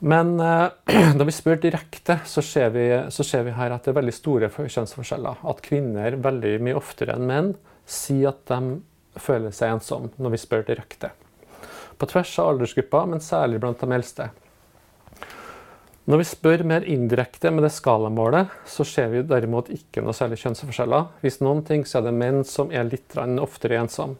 Men 0.00 0.38
da 1.20 1.26
vi 1.28 1.34
spør 1.36 1.60
direkte, 1.60 2.22
så 2.24 2.40
ser, 2.40 2.70
vi, 2.72 2.86
så 3.12 3.26
ser 3.26 3.44
vi 3.44 3.52
her 3.52 3.76
at 3.76 3.84
det 3.84 3.92
er 3.92 4.00
veldig 4.00 4.16
store 4.16 4.48
kjønnsforskjeller. 4.48 5.42
At 5.44 5.60
kvinner 5.66 6.16
veldig 6.24 6.54
mye 6.64 6.78
oftere 6.80 7.18
enn 7.20 7.28
menn 7.28 7.58
sier 7.84 8.30
at 8.32 8.46
de 8.48 8.78
føler 9.18 9.54
seg 9.54 9.76
ensom 9.76 10.10
når 10.18 10.36
vi 10.36 10.42
spør 10.44 10.66
direkte. 10.68 11.10
På 12.00 12.08
tvers 12.08 12.32
av 12.40 12.54
aldersgruppa, 12.54 13.04
men 13.10 13.24
særlig 13.24 13.60
blant 13.60 13.80
de 13.82 13.92
eldste. 13.92 14.30
Når 16.10 16.22
vi 16.22 16.26
spør 16.26 16.62
mer 16.66 16.86
indirekte 16.88 17.52
med 17.52 17.62
det 17.66 17.74
skalamålet, 17.76 18.48
så 18.66 18.86
ser 18.88 19.12
vi 19.12 19.20
derimot 19.22 19.68
ikke 19.70 20.02
noe 20.02 20.16
særlig 20.16 20.40
kjønnsforskjeller. 20.40 21.10
Hvis 21.22 21.38
noen 21.44 21.60
ting, 21.66 21.84
så 21.86 22.00
er 22.00 22.08
det 22.08 22.14
menn 22.16 22.40
som 22.48 22.72
er 22.72 22.88
litt 22.88 23.14
oftere 23.14 23.78
ensomme. 23.78 24.16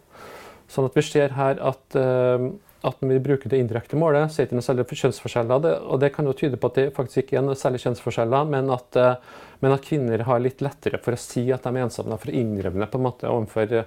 Sånn 0.71 0.87
at 0.87 0.95
vi 0.95 1.03
ser 1.03 1.33
her 1.35 1.57
at, 1.59 1.97
uh, 1.99 2.45
at 2.87 3.01
når 3.01 3.11
vi 3.11 3.23
bruker 3.25 3.51
det 3.51 3.59
indirekte 3.59 3.99
målet, 3.99 4.31
så 4.31 4.39
er 4.39 4.45
det 4.45 4.51
ikke 4.51 4.59
noe 4.61 4.67
særlig 4.69 5.01
kjønnsforskjeller. 5.01 5.67
Og 5.81 5.99
det 5.99 6.11
kan 6.15 6.29
jo 6.29 6.37
tyde 6.37 6.59
på 6.61 6.69
at 6.71 6.79
det 6.79 6.85
faktisk 6.95 7.25
ikke 7.25 7.41
er 7.41 7.47
noe 7.49 7.59
særlig 7.59 7.81
kjønnsforskjeller, 7.83 8.47
men 8.53 8.71
at, 8.77 9.01
uh, 9.01 9.49
men 9.65 9.75
at 9.75 9.83
kvinner 9.89 10.23
har 10.29 10.45
litt 10.45 10.63
lettere 10.63 11.01
for 11.01 11.17
å 11.17 11.19
si 11.19 11.49
at 11.51 11.65
de 11.65 11.73
er 11.73 11.89
ensomme, 11.89 12.21
for 12.21 12.31
å 12.31 12.37
innrømme 12.39 12.85
det 12.85 12.91
på 12.93 13.01
en 13.01 13.07
måte 13.09 13.33
overfor 13.33 13.83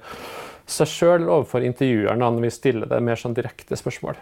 seg 0.67 0.89
sjøl 0.89 1.27
overfor 1.29 1.65
intervjueren 1.67 2.23
når 2.23 2.41
vi 2.47 2.53
stiller 2.55 2.91
det 2.91 3.03
mer 3.05 3.21
sånn 3.21 3.37
direkte 3.37 3.77
spørsmål. 3.79 4.17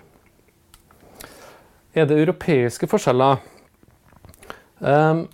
Er 1.92 2.08
det 2.08 2.18
europeiske 2.18 2.88
forskjeller? 2.88 3.42
Um, 4.80 5.26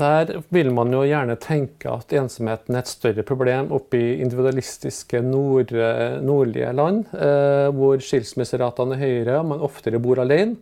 der 0.00 0.32
vil 0.54 0.70
man 0.74 0.92
jo 0.94 1.02
gjerne 1.06 1.36
tenke 1.40 1.90
at 1.90 2.12
ensomheten 2.14 2.76
er 2.76 2.84
et 2.84 2.90
større 2.90 3.24
problem 3.26 3.70
oppe 3.74 3.98
i 3.98 4.18
individualistiske 4.22 5.22
nord, 5.24 5.72
nordlige 6.22 6.72
land, 6.76 7.04
uh, 7.14 7.70
hvor 7.74 8.02
skilsmisseratene 8.04 8.96
er 8.96 9.04
høyere 9.04 9.38
og 9.40 9.48
man 9.52 9.64
oftere 9.66 10.02
bor 10.02 10.22
alene. 10.22 10.58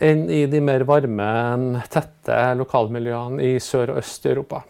enn 0.00 0.30
i 0.32 0.46
de 0.48 0.60
mer 0.64 0.80
varme, 0.88 1.82
tette 1.92 2.36
lokalmiljøene 2.56 3.50
i 3.50 3.58
sør 3.60 3.92
og 3.92 3.98
øst 4.00 4.24
i 4.24 4.30
Europa. 4.32 4.62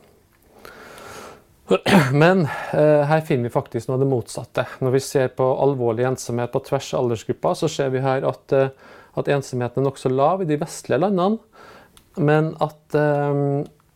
Men 2.13 2.49
eh, 2.73 3.03
her 3.07 3.21
finner 3.27 3.47
vi 3.47 3.55
faktisk 3.55 3.89
noe 3.89 3.99
av 3.99 4.03
det 4.03 4.11
motsatte. 4.11 4.65
Når 4.83 4.95
vi 4.97 5.03
ser 5.05 5.29
på 5.39 5.47
alvorlig 5.63 6.07
ensomhet 6.09 6.51
på 6.51 6.63
tvers 6.67 6.89
av 6.95 7.05
aldersgrupper, 7.05 7.59
så 7.59 7.71
ser 7.71 7.93
vi 7.95 8.03
her 8.03 8.27
at, 8.27 8.55
eh, 8.57 8.73
at 9.21 9.31
ensomheten 9.31 9.83
er 9.83 9.87
nokså 9.87 10.11
lav 10.11 10.43
i 10.43 10.49
de 10.51 10.59
vestlige 10.61 10.99
landene. 11.05 11.39
Men 12.19 12.55
at 12.65 12.97
eh, 12.99 13.43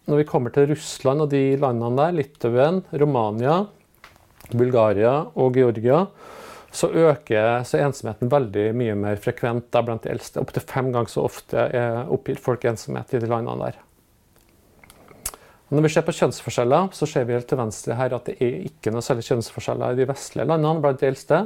når 0.07 0.21
vi 0.21 0.29
kommer 0.29 0.55
til 0.55 0.69
Russland 0.71 1.25
og 1.25 1.33
de 1.33 1.43
landene 1.59 1.99
der, 1.99 2.15
Litauen, 2.21 2.85
Romania, 3.03 3.65
Bulgaria 4.53 5.17
og 5.35 5.59
Georgia, 5.59 6.05
så 6.75 6.91
øker 6.91 7.63
så 7.67 7.79
ensomheten 7.83 8.31
veldig 8.31 8.69
mye 8.75 8.95
mer 8.99 9.19
frekvent 9.23 9.69
da, 9.75 9.83
blant 9.87 10.07
de 10.07 10.15
eldste. 10.15 10.43
Opptil 10.43 10.67
fem 10.67 10.91
ganger 10.95 11.11
så 11.11 11.27
ofte 11.27 11.67
oppgir 12.13 12.39
folk 12.43 12.67
ensomhet 12.71 13.15
i 13.15 13.23
de 13.23 13.31
landene 13.31 13.71
der. 13.71 13.84
Når 15.73 15.87
vi 15.87 15.91
ser 15.95 16.05
på 16.05 16.13
kjønnsforskjeller, 16.13 16.91
så 16.93 17.09
ser 17.09 17.25
vi 17.25 17.35
helt 17.37 17.49
til 17.49 17.59
venstre 17.59 17.97
her 17.97 18.13
at 18.17 18.29
det 18.29 18.37
er 18.45 18.67
ikke 18.69 18.93
noe 18.93 19.05
særlig 19.05 19.25
kjønnsforskjeller 19.31 19.95
i 19.95 20.01
de 20.03 20.07
vestlige 20.11 20.49
landene 20.51 20.83
blant 20.85 21.01
de 21.01 21.09
eldste. 21.09 21.41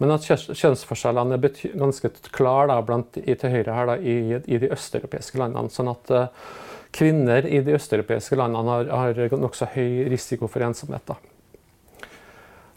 Men 0.00 0.14
at 0.14 0.24
kjønnsforskjellene 0.24 1.36
er 1.36 1.58
ganske 1.82 2.12
klare 2.32 2.78
til 3.12 3.52
høyre 3.52 3.74
her 3.76 3.90
da, 3.90 3.96
i, 3.98 4.14
i, 4.38 4.60
de 4.62 4.70
østeuropeiske 4.72 5.42
landene. 5.42 5.72
Sånn 5.74 5.90
at 5.92 6.14
uh, 6.14 6.54
kvinner 6.96 7.44
i 7.44 7.60
de 7.66 7.74
østeuropeiske 7.76 8.38
landene 8.38 8.78
har, 8.78 8.94
har 9.18 9.36
nokså 9.36 9.68
høy 9.74 10.06
risiko 10.14 10.48
for 10.48 10.64
ensomhet. 10.64 11.04
da 11.10 11.29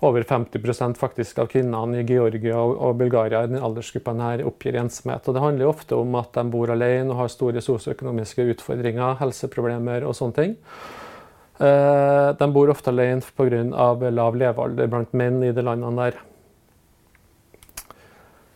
over 0.03 0.23
50% 0.27 0.99
faktisk 0.99 1.39
av 1.39 1.47
kvinnene 1.53 2.01
i 2.01 2.07
Georgia 2.07 2.59
og 2.59 2.97
Bulgaria 2.99 3.43
i 3.47 3.61
aldersgruppen 3.61 4.19
her 4.23 4.43
oppgir 4.47 4.75
ensomhet. 4.81 5.27
Og 5.27 5.37
det 5.37 5.43
handler 5.43 5.71
ofte 5.71 5.95
om 5.99 6.17
at 6.19 6.33
de 6.35 6.43
bor 6.51 6.73
alene 6.73 7.13
og 7.13 7.21
har 7.21 7.31
store 7.31 7.63
sosioøkonomiske 7.63 8.45
utfordringer, 8.55 9.15
helseproblemer 9.21 10.07
og 10.07 10.17
sånne 10.19 10.37
ting. 10.39 10.57
Eh, 11.63 12.29
de 12.39 12.51
bor 12.51 12.71
ofte 12.73 12.91
alene 12.91 13.21
pga. 13.21 13.63
lav 14.11 14.35
levealder 14.35 14.87
blant 14.91 15.13
menn 15.13 15.43
i 15.43 15.51
de 15.55 15.63
landene 15.63 16.09
der. 16.09 16.21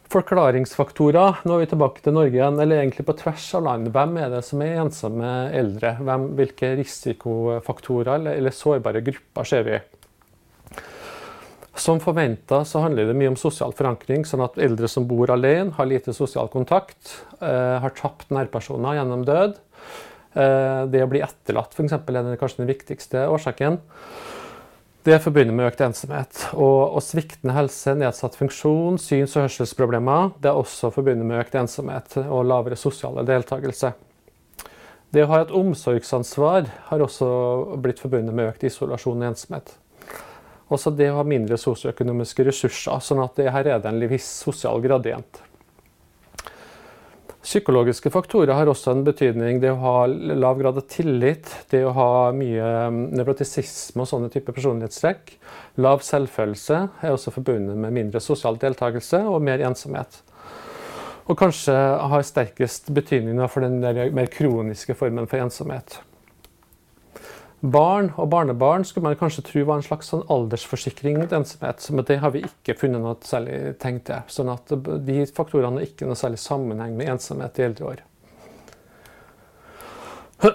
Forklaringsfaktorer. 0.07 1.43
Nå 1.43 1.55
er 1.55 1.65
vi 1.65 1.71
tilbake 1.73 2.03
til 2.03 2.15
Norge 2.15 2.35
igjen, 2.37 2.59
eller 2.63 2.79
egentlig 2.79 3.03
på 3.07 3.15
tvers 3.19 3.47
av 3.59 3.65
land. 3.65 3.89
Hvem 3.91 4.17
er 4.23 4.31
det 4.31 4.43
som 4.47 4.61
er 4.63 4.79
ensomme 4.79 5.31
eldre? 5.51 5.97
Hvem, 5.99 6.29
hvilke 6.39 6.73
risikofaktorer 6.79 8.13
eller, 8.15 8.39
eller 8.39 8.55
sårbare 8.55 9.03
grupper 9.03 9.47
ser 9.47 9.67
vi? 9.67 9.79
Som 11.77 11.99
forventa 12.01 12.63
så 12.65 12.81
handler 12.81 13.05
det 13.05 13.15
mye 13.17 13.29
om 13.29 13.37
sosial 13.37 13.73
forankring, 13.77 14.23
sånn 14.25 14.41
at 14.41 14.57
eldre 14.57 14.89
som 14.89 15.05
bor 15.05 15.29
alene, 15.29 15.75
har 15.77 15.89
lite 15.89 16.15
sosial 16.15 16.49
kontakt, 16.49 17.19
eh, 17.39 17.77
har 17.83 17.93
tapt 17.97 18.33
nærpersoner 18.33 18.97
gjennom 18.97 19.25
død. 19.27 19.59
Eh, 20.33 20.81
det 20.89 21.03
å 21.05 21.09
bli 21.11 21.21
etterlatt 21.21 21.77
for 21.77 21.85
eksempel, 21.85 22.17
er 22.17 22.41
kanskje 22.41 22.63
den 22.63 22.73
viktigste 22.73 23.27
årsaken. 23.29 23.77
Det 25.05 25.13
er 25.15 25.23
forbundet 25.23 25.55
med 25.55 25.69
økt 25.69 25.85
ensomhet. 25.85 26.41
Og, 26.57 26.97
og 26.97 27.01
sviktende 27.05 27.53
helse, 27.55 27.93
nedsatt 27.95 28.35
funksjon, 28.35 28.97
syns- 28.99 29.37
og 29.37 29.45
hørselsproblemer 29.45 30.33
det 30.41 30.49
er 30.51 30.59
også 30.59 30.91
forbundet 30.91 31.29
med 31.29 31.45
økt 31.45 31.55
ensomhet 31.55 32.17
og 32.25 32.43
lavere 32.49 32.75
sosiale 32.75 33.23
deltakelse. 33.23 33.93
Det 35.15 35.23
å 35.23 35.29
ha 35.31 35.45
et 35.45 35.53
omsorgsansvar 35.55 36.67
har 36.89 37.03
også 37.05 37.27
blitt 37.79 38.01
forbundet 38.03 38.35
med 38.35 38.49
økt 38.49 38.65
isolasjon 38.67 39.21
og 39.21 39.29
ensomhet. 39.29 39.77
Også 40.67 40.91
det 40.91 41.11
å 41.11 41.19
ha 41.21 41.27
mindre 41.27 41.57
sosioøkonomiske 41.59 42.43
ressurser, 42.49 42.99
sånn 43.03 43.23
at 43.23 43.37
det 43.39 43.51
her 43.55 43.69
er 43.75 43.83
det 43.83 43.91
en 43.91 44.07
viss 44.11 44.27
sosial 44.43 44.81
gradient. 44.83 45.43
Psykologiske 47.47 48.09
faktorer 48.11 48.51
har 48.51 48.67
også 48.67 48.91
en 48.91 49.05
betydning. 49.07 49.61
Det 49.63 49.69
å 49.71 49.79
ha 49.79 49.99
lav 50.09 50.57
grad 50.59 50.81
av 50.81 50.83
tillit, 50.91 51.47
det 51.71 51.79
å 51.87 51.93
ha 51.95 52.07
mye 52.35 52.71
mm, 52.91 52.97
nevrotisisme 53.15 54.03
og 54.03 54.09
sånne 54.09 54.27
typer 54.33 54.51
personlighetstrekk. 54.57 55.31
Lav 55.79 56.03
selvfølelse 56.03 56.81
er 56.99 57.13
også 57.13 57.31
forbundet 57.37 57.79
med 57.79 57.95
mindre 57.95 58.19
sosial 58.19 58.59
deltakelse 58.59 59.21
og 59.31 59.39
mer 59.47 59.63
ensomhet. 59.63 60.19
Og 61.31 61.39
kanskje 61.39 61.71
har 62.11 62.27
sterkest 62.27 62.91
betydning 62.91 63.39
for 63.47 63.63
den 63.63 63.79
mer 63.79 64.27
kroniske 64.31 64.97
formen 64.99 65.31
for 65.31 65.39
ensomhet. 65.39 66.01
Barn 67.61 68.11
og 68.21 68.29
barnebarn 68.29 68.83
skulle 68.85 69.07
man 69.07 69.15
kanskje 69.17 69.41
tro 69.47 69.63
var 69.65 69.79
en 69.79 69.85
slags 69.85 70.11
sånn 70.11 70.21
aldersforsikring 70.29 71.15
mot 71.17 71.31
ensomhet, 71.33 71.81
men 71.89 72.05
det 72.05 72.19
har 72.21 72.35
vi 72.35 72.43
ikke 72.45 72.75
funnet 72.77 73.01
noe 73.01 73.15
særlig 73.25 73.73
tegn 73.81 73.97
til. 74.05 74.21
sånn 74.29 74.51
at 74.53 74.73
de 75.07 75.23
faktorene 75.25 75.81
har 75.81 75.87
ikke 75.87 76.05
noe 76.05 76.19
særlig 76.19 76.37
sammenheng 76.43 76.93
med 76.99 77.09
ensomhet 77.15 77.57
i 77.57 77.65
eldre 77.65 77.89
år. 77.93 78.03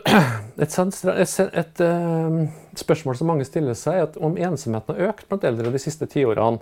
Et, 0.62 0.78
et, 0.78 1.80
ehm, 1.82 2.36
spørsmål 2.78 3.16
som 3.18 3.26
mange 3.32 3.46
stiller 3.48 3.74
seg, 3.74 3.96
er 3.98 4.18
om 4.22 4.36
ensomheten 4.38 4.94
har 4.94 5.08
økt 5.10 5.26
blant 5.26 5.46
eldre 5.48 5.72
de 5.74 5.80
siste 5.82 6.06
tiårene. 6.06 6.60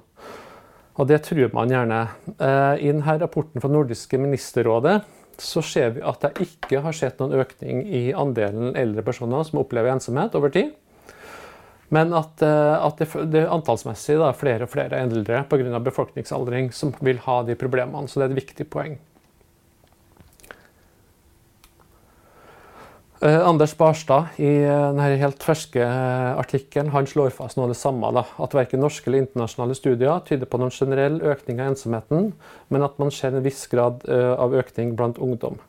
Og 0.96 1.08
det 1.08 1.18
tror 1.26 1.50
man 1.52 1.68
gjerne. 1.68 1.98
Eh, 2.38 2.86
I 2.86 2.92
denne 2.92 3.16
rapporten 3.20 3.60
fra 3.60 3.68
Nordiske 3.68 4.16
ministerrådet 4.16 5.02
så 5.40 5.62
ser 5.64 5.96
vi 5.96 6.04
at 6.06 6.22
det 6.22 6.44
ikke 6.44 6.82
har 6.84 6.94
skjedd 6.96 7.20
noen 7.20 7.40
økning 7.40 7.82
i 7.86 8.10
andelen 8.16 8.76
eldre 8.78 9.04
personer 9.06 9.44
som 9.48 9.62
opplever 9.62 9.92
ensomhet 9.94 10.36
over 10.38 10.52
tid. 10.54 10.74
Men 11.90 12.12
at, 12.14 12.42
eh, 12.46 12.74
at 12.86 13.00
det, 13.02 13.08
det 13.32 13.46
antallsmessig 13.50 14.20
er 14.22 14.36
flere 14.38 14.66
og 14.66 14.70
flere 14.70 15.00
eldre 15.02 15.42
pga. 15.50 15.80
befolkningsaldring 15.82 16.70
som 16.72 16.92
vil 17.00 17.18
ha 17.24 17.40
de 17.42 17.56
problemene. 17.58 18.06
Så 18.06 18.20
det 18.20 18.28
er 18.28 18.34
et 18.36 18.42
viktig 18.44 18.68
poeng. 18.70 18.98
Anders 23.20 23.74
Barstad 23.76 24.38
i 24.40 24.48
eh, 24.48 24.92
denne 24.94 25.18
helt 25.20 25.42
ferske 25.44 25.82
eh, 25.84 26.38
artikkelen 26.40 26.88
han 26.94 27.04
slår 27.04 27.34
fast 27.36 27.58
noe 27.58 27.66
av 27.66 27.74
det 27.74 27.76
samme. 27.76 28.08
Da, 28.16 28.22
at 28.40 28.56
verken 28.56 28.80
norske 28.80 29.10
eller 29.10 29.26
internasjonale 29.26 29.76
studier 29.76 30.22
tyder 30.24 30.48
på 30.48 30.60
noen 30.60 30.72
generell 30.72 31.18
økning 31.20 31.60
av 31.60 31.74
ensomheten, 31.74 32.30
men 32.72 32.86
at 32.86 32.96
man 33.02 33.12
ser 33.12 33.36
en 33.36 33.44
viss 33.44 33.66
grad 33.68 34.06
av 34.08 34.56
økning 34.56 34.94
blant 34.96 35.20
ungdom. 35.20 35.60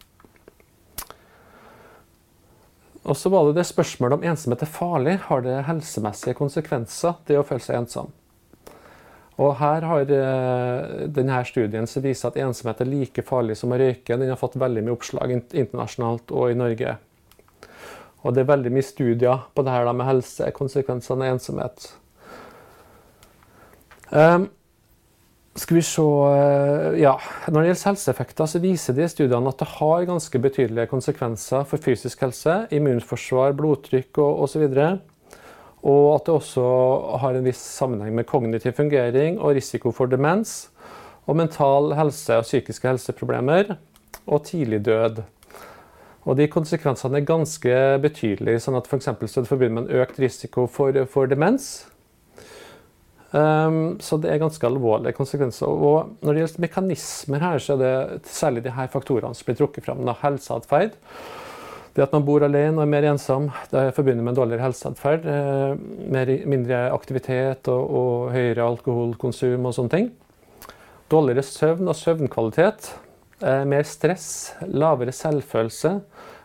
Og 3.02 3.20
så 3.20 3.34
var 3.34 3.50
det 3.50 3.58
det 3.60 3.68
spørsmålet 3.68 4.22
om 4.22 4.26
ensomhet 4.32 4.64
er 4.64 4.72
farlig. 4.72 5.18
Har 5.28 5.44
det 5.44 5.60
helsemessige 5.68 6.38
konsekvenser, 6.40 7.20
det 7.28 7.40
å 7.42 7.44
føle 7.44 7.66
seg 7.66 7.82
ensom? 7.82 8.16
Og 9.42 9.58
her 9.60 9.84
har 9.90 10.08
denne 10.08 11.44
studien 11.50 11.90
som 11.90 12.06
viser 12.06 12.30
at 12.30 12.40
ensomhet 12.40 12.80
er 12.80 12.94
like 12.94 13.28
farlig 13.28 13.60
som 13.60 13.74
å 13.74 13.80
røyke. 13.82 14.16
Den 14.16 14.32
har 14.32 14.40
fått 14.40 14.60
veldig 14.62 14.86
mye 14.86 14.96
oppslag 14.96 15.34
internasjonalt 15.36 16.32
og 16.32 16.54
i 16.54 16.62
Norge. 16.62 17.00
Og 18.22 18.36
det 18.36 18.44
er 18.44 18.52
veldig 18.52 18.72
mye 18.74 18.86
studier 18.86 19.46
på 19.56 19.66
det 19.66 19.74
her 19.74 19.92
med 19.92 20.08
helsekonsekvensene 20.08 21.26
av 21.26 21.36
ensomhet. 21.36 21.88
Um, 24.12 24.50
skal 25.56 25.78
vi 25.78 25.84
se 25.84 26.04
uh, 26.04 26.98
ja, 27.00 27.14
Når 27.48 27.58
det 27.62 27.70
gjelder 27.70 27.90
helseeffekter, 27.90 28.48
så 28.48 28.60
viser 28.64 28.96
de 28.96 29.08
studiene 29.12 29.52
at 29.52 29.60
det 29.60 29.70
har 29.78 30.08
ganske 30.08 30.42
betydelige 30.44 30.90
konsekvenser 30.92 31.66
for 31.68 31.82
fysisk 31.82 32.24
helse, 32.24 32.66
immunforsvar, 32.76 33.56
blodtrykk 33.58 34.22
og 34.24 34.46
osv. 34.46 34.68
Og 35.82 36.06
at 36.14 36.28
det 36.28 36.36
også 36.36 36.66
har 37.24 37.36
en 37.36 37.48
viss 37.48 37.64
sammenheng 37.80 38.14
med 38.16 38.30
kognitiv 38.30 38.76
fungering 38.78 39.40
og 39.40 39.58
risiko 39.58 39.92
for 39.96 40.12
demens. 40.12 40.70
Og 41.26 41.38
mental 41.38 41.96
helse 41.98 42.38
og 42.38 42.46
psykiske 42.46 42.88
helseproblemer. 42.88 43.76
Og 44.28 44.44
tidlig 44.46 44.84
død. 44.86 45.24
Og 46.30 46.38
de 46.38 46.46
konsekvensene 46.52 47.18
er 47.18 47.26
ganske 47.26 47.78
betydelige. 48.04 48.62
sånn 48.62 48.78
at 48.78 48.88
F.eks. 48.90 49.10
så 49.10 49.40
er 49.40 49.46
det 49.46 49.50
forbundet 49.50 49.78
med 49.78 49.88
en 49.88 50.04
økt 50.04 50.20
risiko 50.22 50.68
for, 50.70 50.96
for 51.10 51.30
demens. 51.32 51.88
Um, 53.32 53.96
så 54.04 54.18
det 54.20 54.28
er 54.30 54.42
ganske 54.42 54.68
alvorlige 54.68 55.16
konsekvenser. 55.18 55.68
Og 55.68 56.18
når 56.22 56.34
det 56.34 56.44
gjelder 56.44 56.66
mekanismer 56.68 57.42
her, 57.42 57.62
så 57.64 57.78
er 57.78 57.82
det 57.82 58.30
særlig 58.30 58.66
de 58.66 58.76
her 58.76 58.92
faktorene 58.92 59.38
som 59.38 59.48
blir 59.48 59.58
trukket 59.58 59.88
fram. 59.88 60.04
Helseatferd. 60.22 60.98
Det 61.92 62.06
at 62.06 62.14
man 62.16 62.24
bor 62.24 62.44
alene 62.46 62.78
og 62.78 62.86
er 62.86 62.92
mer 62.92 63.06
ensom, 63.10 63.50
det 63.68 63.80
er 63.80 63.96
forbundet 63.96 64.24
med 64.24 64.32
en 64.32 64.38
dårligere 64.38 64.64
helseatferd. 64.64 65.26
Eh, 65.28 66.46
mindre 66.48 66.86
aktivitet 66.96 67.68
og, 67.72 67.96
og 68.00 68.32
høyere 68.32 68.64
alkoholkonsum 68.64 69.68
og 69.68 69.76
sånne 69.76 69.96
ting. 69.96 70.12
Dårligere 71.12 71.44
søvn 71.44 71.92
og 71.92 71.98
søvnkvalitet. 72.00 72.94
Eh, 73.42 73.64
mer 73.66 73.84
stress, 73.90 74.54
lavere 74.70 75.14
selvfølelse, 75.16 75.96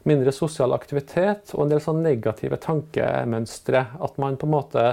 mindre 0.08 0.32
sosial 0.32 0.72
aktivitet 0.72 1.52
og 1.52 1.66
en 1.66 1.74
del 1.74 1.82
sånn 1.84 2.00
negative 2.04 2.56
tankemønstre. 2.62 3.82
At 4.00 4.16
man 4.22 4.38
på 4.40 4.48
en 4.48 4.54
måte 4.54 4.84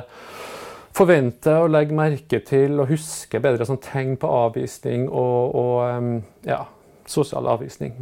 forventer 0.93 1.63
å 1.63 1.69
legge 1.71 1.95
merke 1.95 2.41
til 2.43 2.81
og 2.81 2.91
huske 2.91 3.39
bedre 3.43 3.67
sånn 3.69 3.79
tegn 3.83 4.17
på 4.19 4.29
avvisning 4.29 5.07
og, 5.07 5.55
og 5.55 6.49
ja, 6.49 6.65
sosial 7.09 7.47
avvisning. 7.53 7.95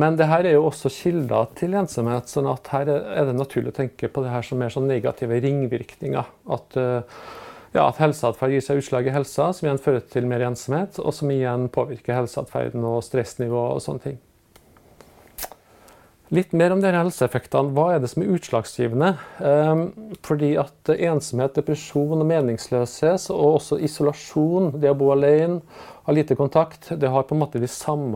Men 0.00 0.16
det 0.18 0.28
her 0.30 0.46
er 0.46 0.54
jo 0.56 0.66
også 0.68 0.90
kilder 0.94 1.48
til 1.58 1.74
ensomhet, 1.78 2.30
sånn 2.30 2.48
at 2.50 2.70
her 2.74 2.90
er 2.90 3.26
det 3.28 3.34
naturlig 3.36 3.72
å 3.72 3.78
tenke 3.78 4.10
på 4.10 4.22
det 4.24 4.34
her 4.34 4.46
som 4.46 4.60
mer 4.62 4.70
sånn 4.74 4.90
negative 4.90 5.38
ringvirkninger. 5.42 6.28
At 6.54 6.78
uh, 6.78 7.22
ja, 7.74 7.84
at 7.86 8.00
helseatferd 8.02 8.56
gir 8.56 8.64
seg 8.64 8.80
utslag 8.80 9.06
i 9.06 9.14
helsa, 9.14 9.52
som 9.54 9.68
igjen 9.68 9.82
fører 9.82 10.02
til 10.10 10.26
mer 10.30 10.42
ensomhet, 10.48 10.98
og 10.98 11.14
som 11.14 11.30
igjen 11.30 11.68
påvirker 11.72 12.18
helseatferden 12.18 12.82
og 12.86 13.04
stressnivå 13.06 13.68
og 13.76 13.84
sånne 13.84 14.06
ting. 14.08 14.18
Litt 16.30 16.52
mer 16.54 16.70
om 16.70 16.78
disse 16.78 16.94
helseeffektene. 16.94 17.74
Hva 17.74 17.88
er 17.90 18.02
det 18.02 18.12
som 18.12 18.22
er 18.22 18.28
utslagsgivende? 18.36 19.08
Ehm, 19.42 19.80
fordi 20.22 20.52
at 20.62 20.92
ensomhet, 20.94 21.56
depresjon 21.58 22.22
og 22.22 22.28
meningsløshet, 22.28 23.26
og 23.34 23.56
også 23.56 23.80
isolasjon, 23.82 24.76
det 24.78 24.92
å 24.92 24.98
bo 24.98 25.10
alene, 25.10 25.58
ha 26.06 26.14
lite 26.14 26.38
kontakt, 26.38 26.92
det 26.94 27.10
har 27.10 27.26
på 27.26 27.34
en 27.34 27.42
måte 27.42 27.62
de 27.62 27.70
samme 27.70 28.14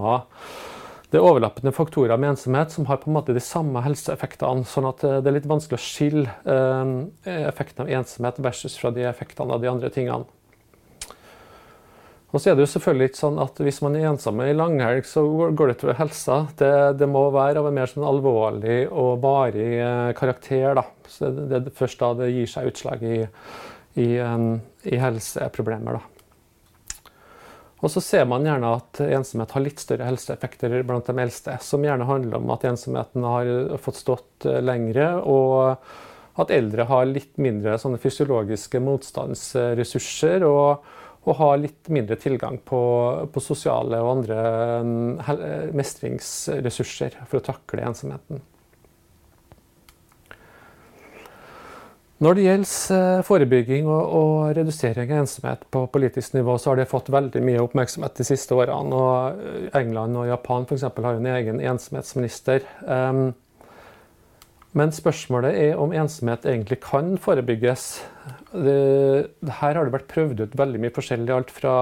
det 1.14 1.20
er 1.20 1.28
overlappende 1.28 1.70
faktorer 1.70 2.18
med 2.18 2.32
ensomhet 2.32 2.72
som 2.74 2.88
har 2.88 2.98
på 2.98 3.06
en 3.06 3.14
måte 3.14 3.34
de 3.36 3.42
samme 3.42 3.78
helseeffektene. 3.84 4.64
sånn 4.66 4.88
at 4.88 5.04
det 5.22 5.28
er 5.30 5.36
litt 5.36 5.46
vanskelig 5.46 5.78
å 5.78 5.82
skille 5.84 6.32
eh, 6.42 7.36
effekten 7.46 7.84
av 7.84 7.92
ensomhet 8.00 8.40
versus 8.42 8.74
fra 8.80 8.90
de 8.90 9.04
effektene 9.06 9.54
av 9.54 9.62
de 9.62 9.70
andre 9.70 9.92
tingene. 9.94 10.26
Og 12.34 12.42
så 12.42 12.50
er 12.50 12.56
det 12.58 12.64
jo 12.64 12.72
selvfølgelig 12.72 13.06
ikke 13.12 13.20
sånn 13.20 13.38
at 13.38 13.60
Hvis 13.62 13.78
man 13.84 13.94
er 13.94 14.08
ensom 14.08 14.42
i 14.42 14.48
langhelg, 14.58 15.06
så 15.06 15.22
går 15.54 15.70
det 15.70 15.76
utover 15.78 16.00
helsa. 16.00 16.40
Det, 16.58 16.72
det, 16.98 17.06
må 17.06 17.28
være 17.30 17.62
av 17.62 17.68
en 17.70 17.78
mer 17.78 17.92
sånn 17.92 18.08
alvorlig 18.08 18.80
og 18.90 19.22
varig 19.22 19.70
eh, 19.76 20.10
karakter. 20.18 20.74
da. 20.80 20.84
Så 21.06 21.30
det, 21.30 21.60
er 21.60 21.78
først 21.78 22.02
da 22.02 22.10
det 22.24 22.32
gir 22.34 22.50
seg 22.50 22.72
utslag 22.72 23.06
i, 23.06 23.20
i, 24.02 24.10
i 24.18 24.98
helseproblemer. 24.98 26.00
da. 26.00 26.13
Og 27.84 27.92
så 27.92 28.00
ser 28.00 28.24
man 28.24 28.46
gjerne 28.48 28.70
at 28.78 29.02
ensomhet 29.04 29.52
har 29.52 29.64
litt 29.64 29.82
større 29.82 30.08
helseeffekter 30.08 30.78
blant 30.88 31.10
de 31.10 31.20
eldste, 31.20 31.58
som 31.60 31.84
gjerne 31.84 32.08
handler 32.08 32.38
om 32.38 32.52
at 32.54 32.64
ensomheten 32.70 33.26
har 33.28 33.50
fått 33.84 34.00
stått 34.00 34.48
eh, 34.48 34.62
lengre, 34.64 35.10
og 35.20 36.40
at 36.40 36.50
eldre 36.50 36.88
har 36.88 37.04
litt 37.06 37.36
mindre 37.36 37.76
fysiologiske 38.00 38.80
motstandsressurser. 38.82 40.46
og, 40.48 40.86
og 41.24 41.38
har 41.38 41.60
litt 41.60 41.88
mindre 41.88 42.18
tilgang 42.20 42.58
på, 42.68 42.80
på 43.32 43.40
sosiale 43.40 44.00
og 44.04 44.10
andre 44.18 44.40
eh, 44.80 45.70
mestringsressurser 45.76 47.20
for 47.28 47.40
å 47.40 47.46
takle 47.52 47.86
ensomheten. 47.88 48.42
Når 52.22 52.36
det 52.36 52.44
gjelder 52.44 52.94
eh, 52.94 53.22
forebygging 53.26 53.88
og, 53.90 54.02
og, 54.14 54.34
redusering 54.54 55.10
av 55.10 55.24
ensomhet 55.24 55.64
på 55.74 55.82
politisk 55.90 56.36
nivå, 56.36 56.54
så 56.62 56.70
har 56.70 56.78
det 56.78 56.90
fått 56.90 57.10
veldig 57.10 57.42
mye 57.42 57.62
oppmerksomhet 57.64 58.14
de 58.20 58.26
siste 58.28 58.54
årene. 58.54 58.94
og 58.94 59.74
England 59.74 60.20
og 60.20 60.28
Japan 60.30 60.68
for 60.70 60.78
har 60.78 61.16
jo 61.16 61.24
en 61.24 61.32
egen 61.34 61.58
ensomhetsminister. 61.58 62.62
Um, 62.86 63.32
men 64.74 64.94
spørsmålet 64.94 65.58
er 65.58 65.76
om 65.78 65.92
ensomhet 65.94 66.46
egentlig 66.46 66.80
kan 66.82 67.12
forebygges. 67.18 68.02
Her 68.54 69.28
har 69.60 69.84
det 69.84 69.94
vært 69.94 70.10
prøvd 70.10 70.46
ut 70.46 70.56
veldig 70.58 70.80
mye 70.82 70.94
forskjellig. 70.94 71.30
Alt 71.34 71.52
fra 71.54 71.74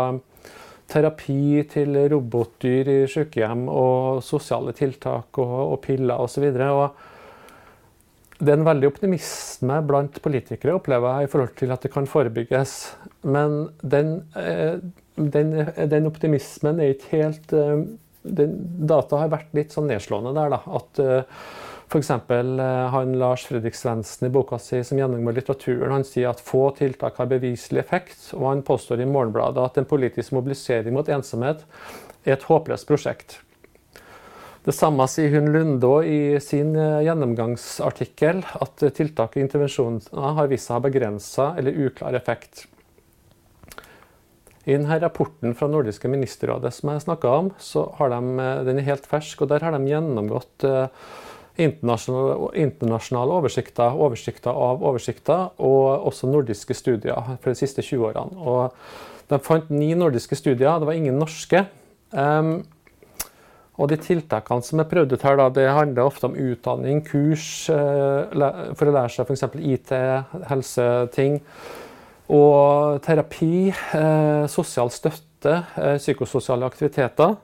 terapi 0.92 1.62
til 1.72 1.96
robotdyr 2.12 2.90
i 2.92 2.98
sykehjem 3.08 3.64
og 3.72 4.20
sosiale 4.24 4.74
tiltak 4.76 5.40
og, 5.40 5.56
og 5.72 5.80
piller 5.84 6.20
osv. 6.20 6.44
Og, 6.68 7.08
det 8.42 8.50
er 8.50 8.58
en 8.58 8.66
veldig 8.66 8.88
optimisme 8.90 9.76
blant 9.86 10.16
politikere 10.24 10.74
opplever 10.74 11.20
jeg, 11.20 11.28
i 11.28 11.30
forhold 11.30 11.52
til 11.60 11.74
at 11.74 11.84
det 11.84 11.92
kan 11.94 12.08
forebygges. 12.10 12.72
Men 13.22 13.68
den, 13.86 14.16
eh, 14.38 14.80
den, 15.14 15.52
den 15.92 16.08
optimismen 16.10 16.80
er 16.82 16.96
ikke 16.96 17.20
helt 17.20 17.54
eh, 17.54 17.84
den, 18.22 18.56
Data 18.90 19.20
har 19.22 19.30
vært 19.30 19.54
litt 19.54 19.74
sånn 19.74 19.86
nedslående 19.90 20.34
der. 20.34 20.56
da, 20.56 20.58
at 20.78 21.02
eh, 21.02 21.38
F.eks. 21.92 22.08
han 22.08 23.14
Lars 23.20 23.44
Fredrik 23.46 23.76
Svendsen 23.76 24.26
i 24.26 24.32
boka 24.32 24.56
si 24.58 24.80
som 24.86 24.98
gjennomgår 24.98 25.36
litteraturen, 25.36 25.92
han 25.92 26.06
sier 26.08 26.30
at 26.30 26.40
få 26.42 26.70
tiltak 26.78 27.20
har 27.20 27.28
beviselig 27.30 27.82
effekt. 27.82 28.30
Og 28.38 28.46
han 28.48 28.66
påstår 28.66 29.04
i 29.04 29.08
Morgenbladet 29.10 29.60
at 29.60 29.78
en 29.78 29.88
politisk 29.90 30.34
mobilisering 30.34 30.96
mot 30.96 31.10
ensomhet 31.12 31.62
er 32.24 32.38
et 32.38 32.48
håpløst 32.48 32.88
prosjekt. 32.88 33.38
Det 34.62 34.70
samme 34.70 35.08
sier 35.10 35.32
hun 35.34 35.48
Lundå 35.50 35.96
i 36.06 36.18
sin 36.42 36.76
eh, 36.78 37.00
gjennomgangsartikkel, 37.02 38.44
at 38.62 38.84
tiltak 38.94 39.34
og 39.34 39.42
intervensjoner 39.42 40.36
har 40.36 40.50
vist 40.52 40.68
seg 40.68 40.76
å 40.76 40.78
ha 40.78 40.84
begrensa 40.84 41.46
eller 41.58 41.80
uklar 41.88 42.14
effekt. 42.14 42.68
I 44.62 44.76
denne 44.76 45.00
rapporten 45.02 45.56
fra 45.58 45.66
Nordiske 45.66 46.06
ministerrådet 46.06 46.70
som 46.76 46.92
jeg 46.92 47.02
snakka 47.02 47.32
om, 47.40 47.48
så 47.58 47.88
har 47.98 48.12
de, 48.14 48.20
eh, 48.38 48.60
den 48.68 48.78
er 48.78 48.86
helt 48.86 49.08
fersk, 49.10 49.42
og 49.42 49.50
der 49.50 49.66
har 49.66 49.74
de 49.74 49.90
gjennomgått 49.90 50.66
eh, 50.68 51.08
internasjonale, 51.66 52.52
internasjonale 52.62 53.34
oversikter, 53.40 53.98
oversikter 54.06 54.54
av 54.54 54.86
oversikter, 54.86 55.48
og 55.58 56.06
også 56.12 56.30
nordiske 56.30 56.76
studier 56.78 57.34
for 57.34 57.50
de 57.50 57.58
siste 57.58 57.82
20 57.82 58.12
årene. 58.12 58.38
Og 58.38 59.26
de 59.26 59.42
fant 59.42 59.74
ni 59.74 59.90
nordiske 59.98 60.38
studier, 60.38 60.78
det 60.78 60.86
var 60.86 60.94
ingen 60.94 61.18
norske. 61.18 61.66
Um, 62.12 62.62
og 63.80 63.88
de 63.88 63.96
tiltakene 63.96 64.64
som 64.64 64.82
er 64.82 64.88
prøvd 64.90 65.14
ut 65.14 65.22
her, 65.24 65.38
da, 65.40 65.46
det 65.48 65.68
handler 65.72 66.04
ofte 66.04 66.28
om 66.28 66.36
utdanning, 66.36 67.00
kurs 67.06 67.46
eh, 67.72 68.42
for 68.76 68.88
å 68.88 68.92
lære 68.92 69.12
seg 69.14 69.30
f.eks. 69.30 69.46
IT, 69.56 69.92
helseting. 70.50 71.38
Og 72.36 73.00
terapi, 73.04 73.70
eh, 73.72 74.44
sosial 74.52 74.92
støtte, 74.92 75.56
eh, 75.80 75.96
psykososiale 75.96 76.68
aktiviteter. 76.68 77.38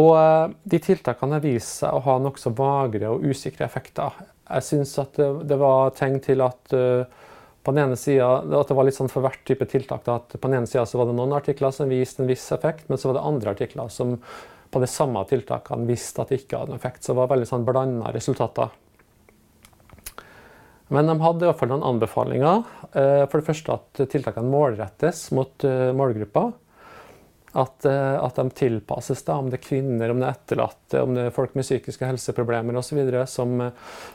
Og 0.00 0.54
de 0.72 0.78
tiltakene 0.80 1.36
har 1.36 1.44
vist 1.44 1.82
seg 1.82 1.92
å 1.92 2.04
ha 2.06 2.18
nokså 2.22 2.54
vagre 2.56 3.10
og 3.12 3.24
usikre 3.26 3.66
effekter. 3.66 4.14
Jeg 4.46 4.66
syns 4.66 4.94
at 5.02 5.18
det, 5.18 5.58
var 5.58 5.90
tegn 5.98 6.20
til 6.22 6.44
at 6.46 6.70
på 6.70 7.74
den 7.74 7.82
ene 7.82 7.98
siden, 7.98 8.54
at 8.54 8.70
det 8.70 8.76
var 8.78 8.86
litt 8.86 8.96
sånn 8.96 9.10
for 9.10 9.26
hvert 9.26 9.42
type 9.46 9.66
tiltak. 9.68 10.06
At 10.08 10.32
på 10.32 10.46
den 10.46 10.60
ene 10.60 10.70
sida 10.70 10.86
var 10.94 11.10
det 11.10 11.16
noen 11.18 11.34
artikler 11.36 11.74
som 11.74 11.90
viste 11.90 12.22
en 12.22 12.30
viss 12.30 12.46
effekt, 12.54 12.86
men 12.88 13.02
så 13.02 13.10
var 13.10 13.18
det 13.18 13.26
andre 13.32 13.54
artikler 13.56 13.90
som 13.92 14.14
på 14.70 14.82
de 14.82 14.88
samme 14.90 15.22
tiltakene 15.28 15.88
visste 15.88 16.22
at 16.22 16.30
det 16.30 16.42
ikke 16.42 16.60
hadde 16.60 16.74
noen 16.74 16.80
effekt. 16.80 17.02
Så 17.02 17.12
det 17.12 17.20
var 17.20 17.32
veldig 17.32 17.48
sånn 17.50 17.66
blanda 17.66 18.12
resultater. 18.14 18.70
Men 20.90 21.06
de 21.06 21.14
hadde 21.22 21.46
iallfall 21.46 21.70
noen 21.70 21.86
anbefalinger. 21.86 22.64
Eh, 22.90 23.24
for 23.30 23.38
det 23.38 23.46
første 23.46 23.76
at 23.76 24.02
tiltakene 24.10 24.50
målrettes 24.50 25.28
mot 25.36 25.54
målgrupper. 25.62 25.94
målgruppa. 26.00 26.50
At, 27.52 27.84
eh, 27.84 28.24
at, 28.24 28.36
de 28.36 28.50
tilpasses, 28.54 29.24
da, 29.26 29.36
om 29.40 29.48
det 29.50 29.58
er 29.58 29.64
kvinner, 29.64 30.12
om 30.12 30.20
det 30.22 30.28
er 30.28 30.36
etterlatte, 30.36 31.00
om 31.02 31.16
det 31.16 31.24
er 31.26 31.34
folk 31.34 31.56
med 31.58 31.66
psykiske 31.66 32.06
helseproblemer 32.06 32.78
osv. 32.78 33.00
Som, 33.26 33.56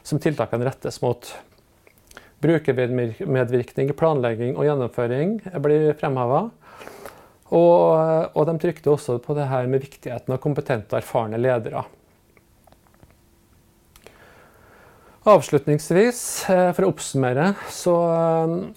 som 0.03 0.21
tiltakene 0.23 0.67
rettes 0.67 1.01
mot. 1.03 1.33
Brukermedvirkning, 2.45 3.91
planlegging 3.97 4.55
og 4.55 4.67
gjennomføring 4.67 5.39
blir 5.63 5.95
fremheva. 5.99 6.45
Og, 7.53 8.31
og, 8.33 8.41
de 8.49 8.55
trykte 8.61 8.89
også 8.89 9.19
på 9.21 9.35
det 9.37 9.45
her 9.51 9.67
med 9.69 9.83
viktigheten 9.83 10.33
av 10.33 10.41
kompetente 10.41 10.95
og 10.95 11.03
erfarne 11.03 11.37
ledere. 11.37 11.83
Avslutningsvis, 15.25 16.19
eh, 16.53 16.67
for 16.77 16.85
å 16.85 16.91
oppsummere, 16.93 17.51
så, 17.73 17.95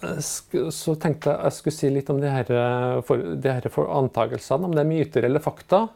eh, 0.01 0.21
så 0.73 0.95
tenkte 1.01 1.33
jeg 1.33 1.45
jeg 1.45 1.57
skulle 1.57 1.77
si 1.77 1.91
litt 1.93 2.09
om 2.09 2.21
de 2.21 2.29
her, 2.29 2.49
her 2.49 3.69
antagelsene, 3.69 4.65
om 4.65 4.73
det 4.73 4.81
er 4.81 4.89
myter 4.89 5.25
eller 5.29 5.45
fakta. 5.45 5.87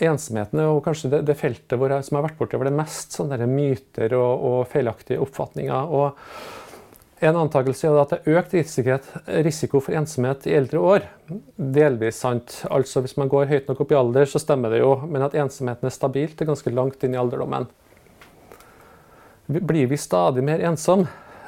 Ensomheten 0.00 0.62
er 0.62 0.80
kanskje 0.84 1.10
det, 1.12 1.20
det 1.28 1.36
feltet 1.36 1.76
jeg, 1.76 2.04
som 2.06 2.16
har 2.16 2.24
vært 2.24 2.38
borti 2.38 2.56
hvor 2.56 2.68
det 2.68 2.76
mest 2.76 3.12
sånne 3.12 3.48
myter 3.48 4.16
og, 4.16 4.46
og 4.48 4.60
feilaktige 4.72 5.20
oppfatninger. 5.20 5.92
Og 5.92 6.16
en 7.20 7.36
antakelse 7.36 7.84
er 7.84 7.98
at 8.00 8.12
det 8.14 8.18
er 8.24 8.38
økt 8.40 8.54
risiko 9.44 9.80
for 9.84 9.96
ensomhet 9.96 10.46
i 10.48 10.54
eldre 10.56 10.80
år. 10.80 11.08
Delvis 11.56 12.22
sant. 12.24 12.62
Altså 12.72 13.02
Hvis 13.04 13.18
man 13.20 13.28
går 13.28 13.50
høyt 13.50 13.68
nok 13.68 13.82
opp 13.84 13.92
i 13.92 13.98
alder, 13.98 14.24
så 14.24 14.40
stemmer 14.40 14.72
det 14.72 14.80
jo. 14.80 14.94
Men 15.04 15.26
at 15.26 15.36
ensomheten 15.36 15.84
er 15.84 15.92
stabilt, 15.92 16.40
er 16.40 16.48
ganske 16.48 16.72
langt 16.72 17.04
inn 17.04 17.14
i 17.14 17.20
alderdommen. 17.20 17.68
Blir 19.50 19.90
vi 19.90 20.00
stadig 20.00 20.44
mer 20.46 20.64
ensom? 20.64 21.04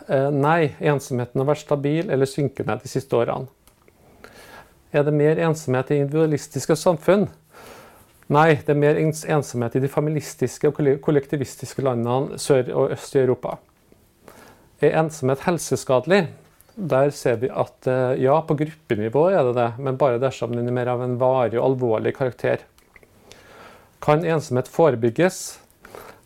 Eh, 0.08 0.28
nei, 0.34 0.74
ensomheten 0.80 1.40
har 1.40 1.48
vært 1.48 1.64
stabil 1.64 2.10
eller 2.10 2.28
synkende 2.28 2.76
de 2.82 2.90
siste 2.90 3.16
årene. 3.16 3.48
Er 4.92 5.06
det 5.06 5.16
mer 5.16 5.40
ensomhet 5.40 5.88
i 5.94 6.02
individualistiske 6.02 6.76
samfunn? 6.76 7.30
Nei, 8.32 8.50
det 8.60 8.74
er 8.74 8.80
mer 8.80 8.98
ensomhet 9.00 9.76
i 9.76 9.80
de 9.80 9.88
familistiske 9.88 10.68
og 10.68 10.80
kollektivistiske 11.04 11.84
landene 11.84 12.36
sør 12.40 12.68
og 12.74 12.96
øst 12.98 13.16
i 13.16 13.22
Europa. 13.24 13.56
Er 14.82 14.96
ensomhet 14.98 15.44
helseskadelig? 15.46 16.24
Der 16.74 17.12
ser 17.14 17.36
vi 17.38 17.50
at 17.52 17.86
eh, 17.86 18.16
ja, 18.24 18.34
på 18.42 18.56
gruppenivå 18.58 19.28
er 19.30 19.44
det 19.46 19.52
det, 19.54 19.68
men 19.78 19.98
bare 20.00 20.18
dersom 20.18 20.56
den 20.56 20.66
er 20.66 20.74
mer 20.74 20.90
av 20.90 21.04
en 21.04 21.18
varig 21.20 21.54
og 21.60 21.68
alvorlig 21.68 22.14
karakter. 22.16 22.64
Kan 24.02 24.26
ensomhet 24.26 24.70
forebygges? 24.72 25.38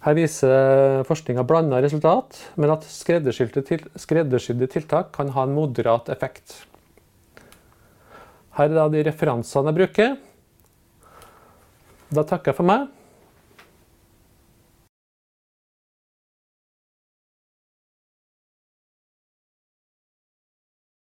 Her 0.07 0.17
viser 0.17 1.03
forskninga 1.05 1.45
blanda 1.45 1.83
resultat, 1.85 2.39
men 2.57 2.73
at 2.73 2.87
skreddersydde 2.89 4.71
tiltak 4.73 5.13
kan 5.13 5.35
ha 5.35 5.45
en 5.45 5.57
moderat 5.57 6.09
effekt. 6.15 6.63
Her 8.57 8.71
er 8.71 8.79
da 8.79 8.87
de 8.89 9.05
referansene 9.05 9.69
jeg 9.75 9.81
bruker. 9.83 10.17
Da 12.09 12.25
takker 12.25 12.55
jeg 12.55 12.61
for 12.63 12.71
meg. 12.73 12.87